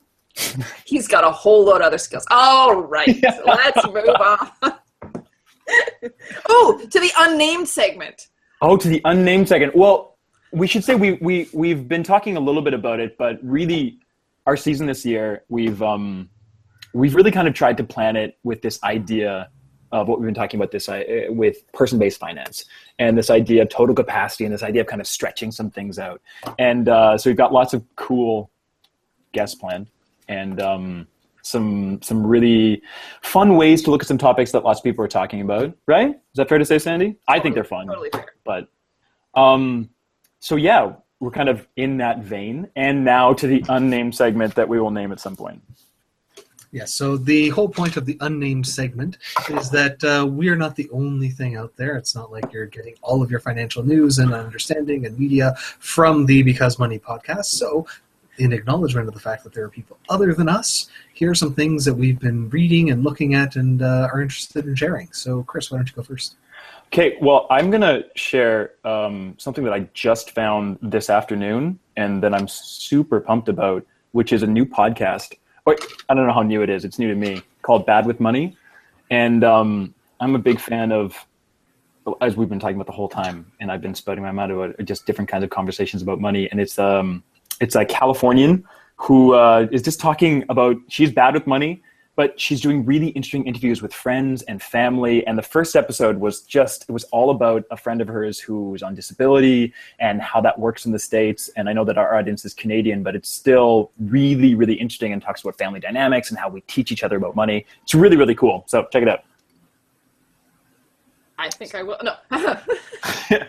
He's 0.85 1.09
got 1.09 1.25
a 1.25 1.31
whole 1.31 1.65
lot 1.65 1.77
of 1.81 1.87
other 1.89 1.99
skills. 1.99 2.25
All 2.31 2.77
right, 2.77 3.09
Yeah. 3.23 3.41
let's 3.47 3.85
move 3.87 4.09
on. 4.09 4.51
oh, 6.49 6.81
to 6.91 7.01
the 7.01 7.11
unnamed 7.19 7.69
segment. 7.69 8.29
Oh, 8.61 8.77
to 8.77 8.89
the 8.89 9.01
unnamed 9.05 9.49
second. 9.49 9.73
Well, 9.75 10.19
we 10.53 10.67
should 10.67 10.85
say 10.85 10.95
we 10.95 11.13
we 11.15 11.49
we've 11.53 11.87
been 11.87 12.03
talking 12.03 12.37
a 12.37 12.41
little 12.41 12.63
bit 12.63 12.75
about 12.75 13.01
it, 13.01 13.17
but 13.19 13.39
really, 13.43 13.99
our 14.47 14.57
season 14.57 14.87
this 14.87 15.05
year, 15.05 15.45
we've 15.49 15.83
um, 15.83 16.29
we've 16.93 17.15
really 17.15 17.31
kind 17.31 17.47
of 17.47 17.55
tried 17.55 17.77
to 17.77 17.85
plan 17.85 18.17
it 18.17 18.39
with 18.43 18.63
this 18.63 18.83
idea 18.83 19.49
of 19.93 20.09
what 20.09 20.19
we've 20.19 20.27
been 20.27 20.35
talking 20.35 20.59
about 20.59 20.71
this 20.71 20.89
uh, 20.89 21.03
with 21.31 21.71
person-based 21.73 22.21
finance 22.21 22.67
and 22.99 23.17
this 23.17 23.31
idea 23.31 23.63
of 23.63 23.71
total 23.71 23.95
capacity 23.95 24.45
and 24.45 24.53
this 24.53 24.63
idea 24.63 24.83
of 24.83 24.87
kind 24.87 25.01
of 25.01 25.07
stretching 25.07 25.51
some 25.51 25.71
things 25.71 25.99
out. 25.99 26.21
And 26.59 26.91
uh, 26.91 27.17
so 27.17 27.31
we've 27.31 27.39
got 27.39 27.55
lots 27.55 27.73
of 27.73 27.83
cool 27.97 28.51
guests 29.33 29.55
planned 29.55 29.91
and 30.29 30.61
um, 30.61 31.07
some 31.49 32.01
some 32.03 32.27
really 32.27 32.83
fun 33.23 33.57
ways 33.57 33.83
to 33.83 33.91
look 33.91 34.03
at 34.03 34.09
some 34.09 34.19
topics 34.19 34.53
that 34.53 34.65
lots 34.65 34.81
of 34.81 34.85
people 34.85 35.05
are 35.05 35.09
talking 35.09 35.41
about. 35.41 35.75
Right? 35.87 36.11
Is 36.11 36.37
that 36.37 36.49
fair 36.49 36.59
to 36.59 36.65
say, 36.65 36.79
Sandy? 36.79 37.17
I 37.27 37.41
think 37.41 37.55
they're 37.55 37.65
fun 37.65 37.87
Totally 37.87 38.11
fair. 38.13 38.27
but 38.45 38.69
um 39.35 39.89
so 40.41 40.57
yeah 40.57 40.93
we're 41.21 41.31
kind 41.31 41.49
of 41.49 41.67
in 41.77 41.97
that 41.99 42.21
vein 42.21 42.69
and 42.77 43.05
now 43.05 43.33
to 43.33 43.47
the 43.47 43.65
unnamed 43.69 44.15
segment 44.15 44.55
that 44.55 44.69
we 44.69 44.79
will 44.81 44.91
name 44.91 45.11
at 45.13 45.21
some 45.21 45.37
point 45.37 45.61
Yes, 46.71 46.93
so 46.93 47.17
the 47.17 47.49
whole 47.49 47.69
point 47.69 47.97
of 47.97 48.05
the 48.05 48.19
unnamed 48.21 48.67
segment 48.67 49.17
is 49.49 49.71
that 49.71 50.05
uh, 50.05 50.27
we 50.27 50.51
are 50.51 50.57
not 50.57 50.77
the 50.77 50.89
only 50.91 51.31
thing 51.31 51.57
out 51.57 51.75
there. 51.77 51.97
It's 51.97 52.15
not 52.15 52.31
like 52.31 52.53
you're 52.53 52.67
getting 52.67 52.95
all 53.01 53.23
of 53.23 53.31
your 53.31 53.41
financial 53.41 53.83
news 53.83 54.19
and 54.19 54.35
understanding 54.35 55.07
and 55.07 55.19
media 55.19 55.55
from 55.79 56.27
the 56.27 56.43
Because 56.43 56.79
Money 56.79 56.99
podcast. 56.99 57.47
So, 57.47 57.87
in 58.39 58.53
acknowledgement 58.53 59.09
of 59.09 59.15
the 59.15 59.21
fact 59.21 59.45
that 59.45 59.53
there 59.53 59.65
are 59.65 59.69
people 59.69 59.99
other 60.09 60.33
than 60.35 60.49
us, 60.49 60.89
here 61.15 61.31
are 61.31 61.35
some 61.35 61.55
things 61.55 61.85
that 61.85 61.95
we've 61.95 62.19
been 62.19 62.49
reading 62.51 62.91
and 62.91 63.05
looking 63.05 63.35
at 63.35 63.57
and 63.57 63.83
uh, 63.83 64.09
are 64.13 64.21
interested 64.21 64.67
in 64.67 64.75
sharing. 64.75 65.13
So, 65.13 65.43
Chris, 65.43 65.71
why 65.71 65.79
don't 65.79 65.89
you 65.89 65.95
go 65.95 66.03
first? 66.03 66.37
okay 66.89 67.19
well 67.21 67.47
i'm 67.51 67.71
going 67.71 67.83
to 67.83 68.05
share 68.17 68.73
um, 68.85 69.35
something 69.39 69.63
that 69.63 69.73
i 69.73 69.81
just 69.93 70.31
found 70.31 70.79
this 70.81 71.11
afternoon 71.11 71.79
and 71.97 72.23
that 72.23 72.35
i'm 72.35 72.49
super 72.49 73.21
pumped 73.21 73.49
about 73.49 73.85
which 74.13 74.33
is 74.33 74.43
a 74.43 74.47
new 74.47 74.65
podcast 74.65 75.35
or 75.67 75.77
i 76.09 76.15
don't 76.15 76.27
know 76.27 76.33
how 76.33 76.43
new 76.43 76.63
it 76.63 76.71
is 76.71 76.85
it's 76.85 76.99
new 76.99 77.09
to 77.09 77.15
me 77.15 77.43
called 77.63 77.85
bad 77.85 78.07
with 78.07 78.21
money 78.21 78.57
and 79.11 79.45
um, 79.45 79.95
i'm 80.21 80.35
a 80.35 80.39
big 80.39 80.59
fan 80.59 80.91
of 80.91 81.15
as 82.21 82.37
we've 82.37 82.49
been 82.49 82.59
talking 82.59 82.77
about 82.77 82.87
the 82.87 82.93
whole 82.93 83.09
time, 83.09 83.51
and 83.61 83.71
I've 83.71 83.81
been 83.81 83.95
spouting 83.95 84.23
my 84.23 84.33
mouth 84.33 84.51
about 84.51 84.85
just 84.85 85.07
different 85.07 85.29
kinds 85.29 85.45
of 85.45 85.51
conversations 85.51 86.03
about 86.03 86.21
money. 86.21 86.51
And 86.51 86.61
it's 86.61 86.79
um, 86.79 87.23
it's 87.61 87.75
a 87.75 87.85
Californian 87.85 88.65
who 88.97 89.35
uh, 89.35 89.67
is 89.71 89.83
just 89.83 90.01
talking 90.01 90.45
about 90.49 90.77
she's 90.89 91.13
bad 91.13 91.35
with 91.35 91.47
money, 91.47 91.83
but 92.17 92.39
she's 92.39 92.61
doing 92.61 92.85
really 92.85 93.09
interesting 93.09 93.47
interviews 93.47 93.81
with 93.81 93.95
friends 93.95 94.43
and 94.43 94.61
family. 94.61 95.25
And 95.27 95.39
the 95.39 95.43
first 95.43 95.77
episode 95.77 96.19
was 96.19 96.41
just 96.43 96.83
it 96.89 96.93
was 96.93 97.05
all 97.05 97.31
about 97.31 97.65
a 97.71 97.77
friend 97.77 98.01
of 98.01 98.09
hers 98.09 98.41
who 98.41 98.71
was 98.71 98.83
on 98.83 98.97
disability 98.97 99.73
and 100.01 100.21
how 100.21 100.41
that 100.41 100.59
works 100.59 100.85
in 100.85 100.91
the 100.91 100.99
states. 100.99 101.49
And 101.57 101.69
I 101.69 101.73
know 101.73 101.85
that 101.85 101.97
our 101.97 102.17
audience 102.17 102.45
is 102.45 102.55
Canadian, 102.55 103.05
but 103.05 103.15
it's 103.15 103.29
still 103.29 103.93
really 104.01 104.57
really 104.57 104.75
interesting 104.75 105.13
and 105.13 105.23
talks 105.23 105.43
about 105.43 105.57
family 105.59 105.79
dynamics 105.79 106.31
and 106.31 106.39
how 106.39 106.49
we 106.49 106.61
teach 106.63 106.91
each 106.91 107.05
other 107.05 107.17
about 107.17 107.37
money. 107.37 107.65
It's 107.85 107.95
really 107.95 108.17
really 108.17 108.35
cool. 108.35 108.65
So 108.67 108.89
check 108.93 109.03
it 109.03 109.09
out. 109.09 109.21
I 111.39 111.49
think 111.51 111.73
I 111.77 111.85
will. 111.85 111.99
No. 112.03 112.17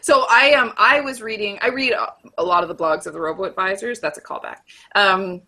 so 0.00 0.26
I 0.30 0.54
um 0.54 0.72
I 0.76 1.00
was 1.00 1.22
reading. 1.22 1.58
I 1.62 1.68
read 1.68 1.92
a, 1.92 2.12
a 2.38 2.42
lot 2.42 2.62
of 2.62 2.68
the 2.68 2.74
blogs 2.74 3.06
of 3.06 3.12
the 3.12 3.20
Robo 3.20 3.44
Advisors. 3.44 4.00
That's 4.00 4.18
a 4.18 4.22
callback. 4.22 4.58
Um, 4.94 5.42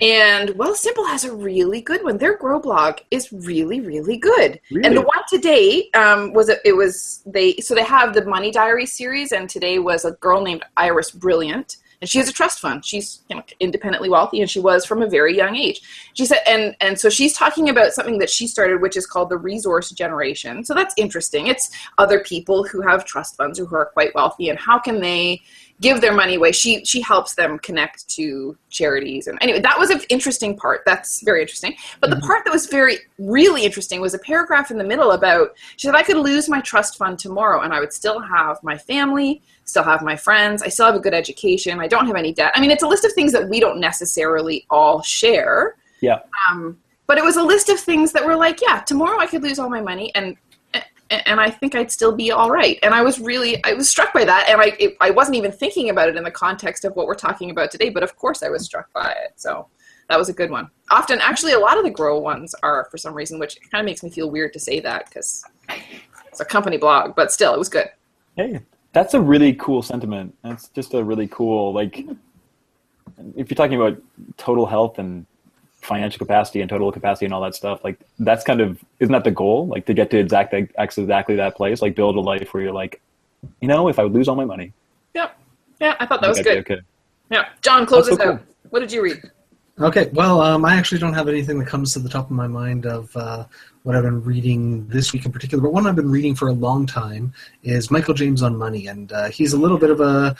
and 0.00 0.50
Wealthsimple 0.50 1.06
has 1.08 1.24
a 1.24 1.34
really 1.34 1.80
good 1.80 2.02
one. 2.04 2.18
Their 2.18 2.36
Grow 2.36 2.60
blog 2.60 2.98
is 3.10 3.32
really 3.32 3.80
really 3.80 4.16
good. 4.16 4.60
And 4.70 4.96
the 4.96 5.02
one 5.02 5.22
today 5.28 5.90
um, 5.94 6.32
was 6.32 6.48
a, 6.48 6.56
it 6.66 6.72
was 6.72 7.22
they 7.26 7.56
so 7.56 7.74
they 7.74 7.84
have 7.84 8.14
the 8.14 8.24
Money 8.24 8.50
Diary 8.50 8.86
series, 8.86 9.32
and 9.32 9.48
today 9.48 9.78
was 9.78 10.04
a 10.04 10.12
girl 10.12 10.42
named 10.42 10.64
Iris 10.76 11.10
Brilliant, 11.10 11.76
and 12.00 12.08
she 12.10 12.18
has 12.18 12.28
a 12.28 12.32
trust 12.32 12.60
fund. 12.60 12.84
She's 12.84 13.22
you 13.28 13.36
know, 13.36 13.42
independently 13.60 14.08
wealthy, 14.08 14.40
and 14.40 14.50
she 14.50 14.60
was 14.60 14.84
from 14.84 15.02
a 15.02 15.08
very 15.08 15.36
young 15.36 15.56
age. 15.56 15.80
She 16.14 16.26
said, 16.26 16.40
and 16.46 16.76
and 16.80 16.98
so 16.98 17.08
she's 17.08 17.32
talking 17.32 17.68
about 17.68 17.92
something 17.92 18.18
that 18.18 18.30
she 18.30 18.46
started, 18.46 18.80
which 18.82 18.96
is 18.96 19.06
called 19.06 19.30
the 19.30 19.38
resource 19.38 19.90
generation. 19.90 20.64
So 20.64 20.74
that's 20.74 20.94
interesting. 20.96 21.46
It's 21.46 21.70
other 21.98 22.20
people 22.20 22.64
who 22.64 22.80
have 22.82 23.04
trust 23.04 23.36
funds 23.36 23.58
or 23.58 23.66
who 23.66 23.76
are 23.76 23.86
quite 23.86 24.14
wealthy, 24.14 24.48
and 24.48 24.58
how 24.58 24.78
can 24.78 25.00
they 25.00 25.42
give 25.80 26.00
their 26.00 26.12
money 26.14 26.36
away? 26.36 26.52
She 26.52 26.84
she 26.84 27.00
helps 27.00 27.34
them 27.34 27.58
connect 27.58 28.08
to 28.16 28.56
charities, 28.70 29.26
and 29.26 29.38
anyway, 29.40 29.60
that 29.60 29.78
was 29.78 29.90
an 29.90 30.00
interesting 30.08 30.56
part. 30.56 30.82
That's 30.86 31.22
very 31.22 31.40
interesting. 31.40 31.76
But 32.00 32.10
the 32.10 32.16
part 32.16 32.44
that 32.44 32.52
was 32.52 32.66
very 32.66 32.98
really 33.18 33.64
interesting 33.64 34.00
was 34.00 34.14
a 34.14 34.18
paragraph 34.18 34.70
in 34.70 34.78
the 34.78 34.84
middle 34.84 35.12
about 35.12 35.56
she 35.76 35.86
said 35.86 35.94
I 35.94 36.02
could 36.02 36.16
lose 36.16 36.48
my 36.48 36.60
trust 36.60 36.96
fund 36.96 37.18
tomorrow, 37.18 37.60
and 37.60 37.72
I 37.72 37.80
would 37.80 37.92
still 37.92 38.20
have 38.20 38.62
my 38.62 38.76
family, 38.76 39.42
still 39.64 39.84
have 39.84 40.02
my 40.02 40.16
friends, 40.16 40.62
I 40.62 40.68
still 40.68 40.86
have 40.86 40.94
a 40.94 41.00
good 41.00 41.14
education, 41.14 41.80
I 41.80 41.88
don't 41.88 42.06
have 42.06 42.16
any 42.16 42.32
debt. 42.32 42.52
I 42.54 42.60
mean, 42.60 42.70
it's 42.70 42.82
a 42.82 42.88
list 42.88 43.04
of 43.04 43.12
things 43.12 43.32
that 43.32 43.48
we 43.48 43.60
don't 43.60 43.80
necessarily 43.80 44.66
all 44.70 45.02
share. 45.02 45.76
Yeah. 46.00 46.18
Um, 46.50 46.78
but 47.06 47.18
it 47.18 47.24
was 47.24 47.36
a 47.36 47.42
list 47.42 47.68
of 47.68 47.78
things 47.78 48.12
that 48.12 48.24
were 48.24 48.34
like, 48.34 48.60
yeah, 48.60 48.80
tomorrow 48.80 49.18
I 49.20 49.26
could 49.26 49.42
lose 49.42 49.58
all 49.58 49.70
my 49.70 49.80
money, 49.80 50.14
and 50.14 50.36
and 51.10 51.40
I 51.40 51.50
think 51.50 51.74
I'd 51.74 51.90
still 51.90 52.14
be 52.14 52.30
all 52.30 52.50
right. 52.50 52.78
And 52.82 52.92
I 52.92 53.02
was 53.02 53.20
really, 53.20 53.62
I 53.64 53.74
was 53.74 53.88
struck 53.88 54.12
by 54.12 54.24
that, 54.24 54.48
and 54.48 54.60
I, 54.60 54.76
it, 54.78 54.96
I 55.00 55.10
wasn't 55.10 55.36
even 55.36 55.52
thinking 55.52 55.90
about 55.90 56.08
it 56.08 56.16
in 56.16 56.24
the 56.24 56.30
context 56.30 56.84
of 56.84 56.96
what 56.96 57.06
we're 57.06 57.14
talking 57.14 57.50
about 57.50 57.70
today. 57.70 57.90
But 57.90 58.02
of 58.02 58.16
course, 58.16 58.42
I 58.42 58.48
was 58.48 58.64
struck 58.64 58.92
by 58.92 59.10
it. 59.10 59.32
So 59.36 59.68
that 60.08 60.18
was 60.18 60.28
a 60.28 60.32
good 60.32 60.50
one. 60.50 60.68
Often, 60.90 61.20
actually, 61.20 61.52
a 61.52 61.58
lot 61.58 61.78
of 61.78 61.84
the 61.84 61.90
grow 61.90 62.18
ones 62.18 62.54
are 62.62 62.88
for 62.90 62.98
some 62.98 63.14
reason, 63.14 63.38
which 63.38 63.58
kind 63.70 63.80
of 63.80 63.86
makes 63.86 64.02
me 64.02 64.10
feel 64.10 64.30
weird 64.30 64.52
to 64.54 64.60
say 64.60 64.80
that 64.80 65.06
because 65.06 65.44
it's 66.28 66.40
a 66.40 66.44
company 66.44 66.76
blog. 66.76 67.14
But 67.14 67.32
still, 67.32 67.54
it 67.54 67.58
was 67.58 67.68
good. 67.68 67.88
Hey, 68.36 68.60
that's 68.92 69.14
a 69.14 69.20
really 69.20 69.54
cool 69.54 69.82
sentiment. 69.82 70.34
That's 70.42 70.68
just 70.70 70.94
a 70.94 71.02
really 71.02 71.28
cool 71.28 71.72
like. 71.72 72.04
If 73.34 73.50
you're 73.50 73.56
talking 73.56 73.80
about 73.80 73.96
total 74.36 74.66
health 74.66 74.98
and 74.98 75.24
financial 75.86 76.18
capacity 76.18 76.60
and 76.60 76.68
total 76.68 76.92
capacity 76.92 77.24
and 77.26 77.34
all 77.34 77.40
that 77.42 77.54
stuff, 77.54 77.82
like 77.84 77.98
that's 78.18 78.44
kind 78.44 78.60
of 78.60 78.82
isn't 79.00 79.12
that 79.12 79.24
the 79.24 79.30
goal? 79.30 79.66
Like 79.66 79.86
to 79.86 79.94
get 79.94 80.10
to 80.10 80.18
exactly 80.18 80.68
exactly 80.78 81.36
that 81.36 81.56
place, 81.56 81.80
like 81.82 81.94
build 81.94 82.16
a 82.16 82.20
life 82.20 82.52
where 82.52 82.62
you're 82.62 82.72
like, 82.72 83.00
you 83.60 83.68
know, 83.68 83.88
if 83.88 83.98
I 83.98 84.02
would 84.02 84.12
lose 84.12 84.28
all 84.28 84.36
my 84.36 84.44
money, 84.44 84.72
yeah 85.14 85.30
Yeah, 85.80 85.96
I 86.00 86.06
thought 86.06 86.20
that 86.20 86.28
was 86.28 86.38
I'd 86.38 86.44
good. 86.44 86.58
Okay. 86.58 86.80
Yeah, 87.30 87.48
John, 87.62 87.86
close 87.86 88.06
That's 88.06 88.20
us 88.20 88.24
so 88.24 88.32
out. 88.34 88.42
What 88.70 88.80
did 88.80 88.92
you 88.92 89.02
read? 89.02 89.22
Okay, 89.78 90.08
well, 90.14 90.40
um, 90.40 90.64
I 90.64 90.74
actually 90.74 90.98
don't 90.98 91.12
have 91.12 91.28
anything 91.28 91.58
that 91.58 91.66
comes 91.68 91.92
to 91.92 91.98
the 91.98 92.08
top 92.08 92.26
of 92.26 92.30
my 92.30 92.46
mind 92.46 92.86
of 92.86 93.14
uh, 93.14 93.44
what 93.82 93.94
I've 93.94 94.04
been 94.04 94.24
reading 94.24 94.88
this 94.88 95.12
week 95.12 95.26
in 95.26 95.32
particular, 95.32 95.60
but 95.62 95.70
one 95.70 95.86
I've 95.86 95.96
been 95.96 96.10
reading 96.10 96.34
for 96.34 96.48
a 96.48 96.52
long 96.52 96.86
time 96.86 97.34
is 97.62 97.90
Michael 97.90 98.14
James 98.14 98.42
on 98.42 98.56
Money, 98.56 98.86
and 98.86 99.12
uh, 99.12 99.28
he's 99.28 99.52
a 99.52 99.58
little 99.58 99.76
bit 99.76 99.90
of 99.90 100.00
a, 100.00 100.34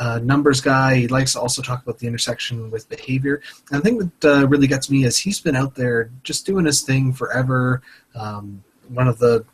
a 0.00 0.18
numbers 0.20 0.60
guy. 0.60 0.96
He 0.96 1.06
likes 1.08 1.32
to 1.34 1.40
also 1.40 1.62
talk 1.62 1.82
about 1.82 1.98
the 2.00 2.06
intersection 2.08 2.70
with 2.72 2.88
behavior. 2.88 3.40
And 3.70 3.80
the 3.80 3.84
thing 3.84 3.98
that 3.98 4.24
uh, 4.24 4.48
really 4.48 4.66
gets 4.66 4.90
me 4.90 5.04
is 5.04 5.16
he's 5.18 5.40
been 5.40 5.54
out 5.54 5.74
there 5.74 6.10
just 6.24 6.46
doing 6.46 6.64
his 6.64 6.82
thing 6.82 7.12
forever. 7.12 7.82
Um, 8.14 8.64
one 8.88 9.06
of 9.08 9.18
the 9.18 9.44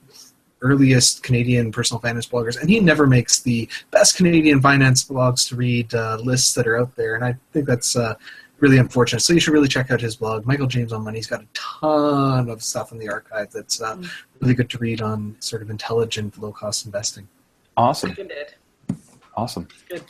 earliest 0.63 1.23
Canadian 1.23 1.71
personal 1.71 2.01
finance 2.01 2.27
bloggers, 2.27 2.59
and 2.61 2.71
he 2.71 2.81
never 2.81 3.07
makes 3.07 3.41
the 3.41 3.69
best 3.91 4.17
Canadian 4.17 4.61
finance 4.63 5.05
blogs 5.05 5.47
to 5.49 5.57
read 5.57 5.93
uh, 5.95 6.17
lists 6.23 6.55
that 6.55 6.67
are 6.67 6.79
out 6.79 6.97
there, 6.97 7.15
and 7.17 7.25
I 7.25 7.37
think 7.53 7.67
that's 7.67 7.95
uh, 7.95 8.15
really 8.61 8.79
unfortunate. 8.79 9.21
So 9.21 9.35
you 9.35 9.41
should 9.41 9.53
really 9.53 9.69
check 9.69 9.91
out 9.91 10.01
his 10.01 10.17
blog, 10.17 10.47
Michael 10.47 10.67
James 10.67 10.93
on 10.95 11.05
Money. 11.05 11.19
He's 11.19 11.27
got 11.27 11.43
a 11.43 11.47
ton 11.53 12.49
of 12.49 12.63
stuff 12.63 12.91
in 12.93 12.99
the 12.99 13.09
archive 13.09 13.51
that's 13.53 13.83
uh, 13.83 13.97
Mm. 13.97 14.09
really 14.41 14.55
good 14.55 14.71
to 14.71 14.79
read 14.79 15.03
on 15.03 15.37
sort 15.41 15.61
of 15.63 15.69
intelligent, 15.71 16.41
low 16.41 16.53
cost 16.53 16.87
investing. 16.87 17.29
Awesome. 17.77 18.17
Awesome. 19.37 19.69
Good. 19.91 20.05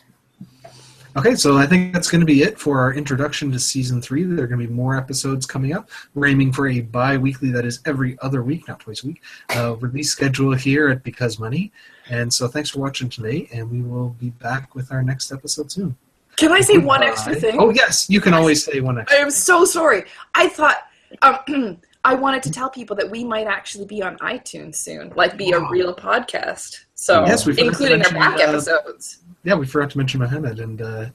Okay, 1.17 1.35
so 1.35 1.57
I 1.57 1.65
think 1.65 1.95
that's 1.95 2.11
going 2.11 2.21
to 2.21 2.27
be 2.27 2.43
it 2.43 2.59
for 2.59 2.79
our 2.79 2.93
introduction 2.93 3.51
to 3.53 3.59
season 3.59 4.03
three. 4.03 4.25
There 4.25 4.45
are 4.45 4.47
going 4.47 4.61
to 4.61 4.67
be 4.67 4.73
more 4.73 4.99
episodes 4.99 5.47
coming 5.47 5.73
up. 5.73 5.89
We're 6.15 6.27
aiming 6.27 6.53
for 6.53 6.69
a 6.69 6.83
bi 6.83 7.17
weekly, 7.17 7.51
that 7.53 7.65
is 7.65 7.81
every 7.87 8.19
other 8.21 8.43
week, 8.43 8.69
not 8.69 8.81
twice 8.81 9.03
a 9.03 9.07
week, 9.07 9.23
uh, 9.55 9.77
release 9.77 10.11
schedule 10.11 10.53
here 10.53 10.91
at 10.91 11.03
Because 11.03 11.39
Money. 11.39 11.73
And 12.11 12.33
so 12.33 12.49
thanks 12.49 12.69
for 12.69 12.81
watching 12.81 13.09
today, 13.09 13.49
and 13.51 13.71
we 13.71 13.81
will 13.81 14.11
be 14.11 14.29
back 14.29 14.75
with 14.75 14.93
our 14.93 15.03
next 15.03 15.33
episode 15.33 15.73
soon. 15.73 15.97
Can 16.37 16.53
I 16.53 16.61
say 16.61 16.77
one 16.77 17.03
extra 17.03 17.35
thing? 17.35 17.57
Oh, 17.59 17.71
yes, 17.71 18.11
you 18.11 18.21
can 18.21 18.35
always 18.35 18.63
say 18.63 18.81
one 18.81 18.99
extra 18.99 19.19
I 19.19 19.23
am 19.23 19.31
so 19.31 19.65
sorry. 19.65 20.05
I 20.35 20.51
thought 20.51 20.87
um, 21.23 21.79
I 22.05 22.15
wanted 22.15 22.43
to 22.43 22.51
tell 22.51 22.69
people 22.69 22.95
that 22.97 23.11
we 23.11 23.25
might 23.25 23.47
actually 23.47 23.87
be 23.87 24.03
on 24.03 24.19
iTunes 24.19 24.75
soon, 24.75 25.15
like 25.17 25.39
be 25.39 25.53
a 25.53 25.61
real 25.71 25.95
podcast. 25.95 26.85
So, 26.95 27.25
Yes, 27.25 27.47
we 27.47 27.55
forgot 27.55 27.63
to 27.63 27.69
including 27.69 28.05
our 28.05 28.13
back 28.13 28.39
uh, 28.39 28.51
episodes. 28.51 29.21
Yeah, 29.47 29.55
we 29.55 29.65
forgot 29.65 29.91
to 29.91 29.99
mention 29.99 30.19
Mohammed 30.19 30.59
and 30.59 30.83
uh, 30.83 31.07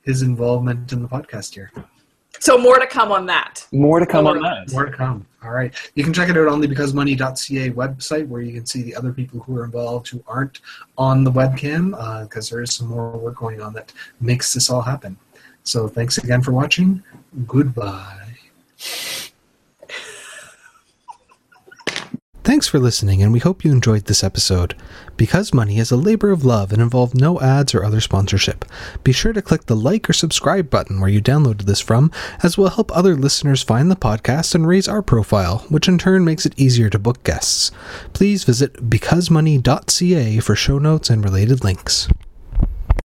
his 0.00 0.22
involvement 0.22 0.90
in 0.94 1.02
the 1.02 1.08
podcast 1.08 1.52
here. 1.52 1.70
So 2.40 2.56
more 2.56 2.78
to 2.78 2.86
come 2.86 3.12
on 3.12 3.26
that. 3.26 3.66
More 3.72 4.00
to 4.00 4.06
come 4.06 4.24
More 4.24 4.36
on 4.36 4.42
that. 4.42 4.72
More 4.72 4.86
to 4.86 4.90
come. 4.90 5.26
All 5.44 5.50
right. 5.50 5.74
You 5.94 6.02
can 6.02 6.14
check 6.14 6.30
it 6.30 6.38
out 6.38 6.48
on 6.48 6.62
the 6.62 6.66
becausemoney.ca 6.66 7.70
website 7.72 8.26
where 8.26 8.40
you 8.40 8.54
can 8.54 8.64
see 8.64 8.82
the 8.82 8.96
other 8.96 9.12
people 9.12 9.40
who 9.40 9.54
are 9.58 9.64
involved 9.66 10.08
who 10.08 10.24
aren't 10.26 10.62
on 10.96 11.24
the 11.24 11.30
webcam 11.30 11.90
because 12.22 12.48
there 12.48 12.62
is 12.62 12.74
some 12.74 12.88
more 12.88 13.10
work 13.10 13.36
going 13.36 13.60
on 13.60 13.74
that 13.74 13.92
makes 14.18 14.54
this 14.54 14.70
all 14.70 14.80
happen. 14.80 15.18
So 15.62 15.86
thanks 15.86 16.16
again 16.16 16.40
for 16.40 16.52
watching. 16.52 17.02
Goodbye. 17.46 18.24
Thanks 22.44 22.66
for 22.66 22.78
listening, 22.78 23.22
and 23.22 23.32
we 23.32 23.38
hope 23.38 23.64
you 23.64 23.72
enjoyed 23.72 24.04
this 24.04 24.22
episode. 24.22 24.74
Because 25.16 25.54
Money 25.54 25.78
is 25.78 25.90
a 25.90 25.96
labor 25.96 26.30
of 26.30 26.44
love 26.44 26.72
and 26.72 26.82
involved 26.82 27.18
no 27.18 27.40
ads 27.40 27.74
or 27.74 27.84
other 27.84 28.00
sponsorship, 28.00 28.64
be 29.02 29.12
sure 29.12 29.32
to 29.32 29.42
click 29.42 29.66
the 29.66 29.76
like 29.76 30.08
or 30.10 30.12
subscribe 30.12 30.70
button 30.70 31.00
where 31.00 31.10
you 31.10 31.22
downloaded 31.22 31.62
this 31.62 31.80
from, 31.80 32.10
as 32.42 32.58
will 32.58 32.70
help 32.70 32.94
other 32.96 33.14
listeners 33.14 33.62
find 33.62 33.90
the 33.90 33.96
podcast 33.96 34.54
and 34.54 34.66
raise 34.66 34.88
our 34.88 35.02
profile, 35.02 35.64
which 35.68 35.88
in 35.88 35.98
turn 35.98 36.24
makes 36.24 36.46
it 36.46 36.58
easier 36.58 36.90
to 36.90 36.98
book 36.98 37.22
guests. 37.22 37.70
Please 38.12 38.44
visit 38.44 38.90
becausemoney.ca 38.90 40.40
for 40.40 40.56
show 40.56 40.78
notes 40.78 41.10
and 41.10 41.24
related 41.24 41.62
links. 41.62 42.08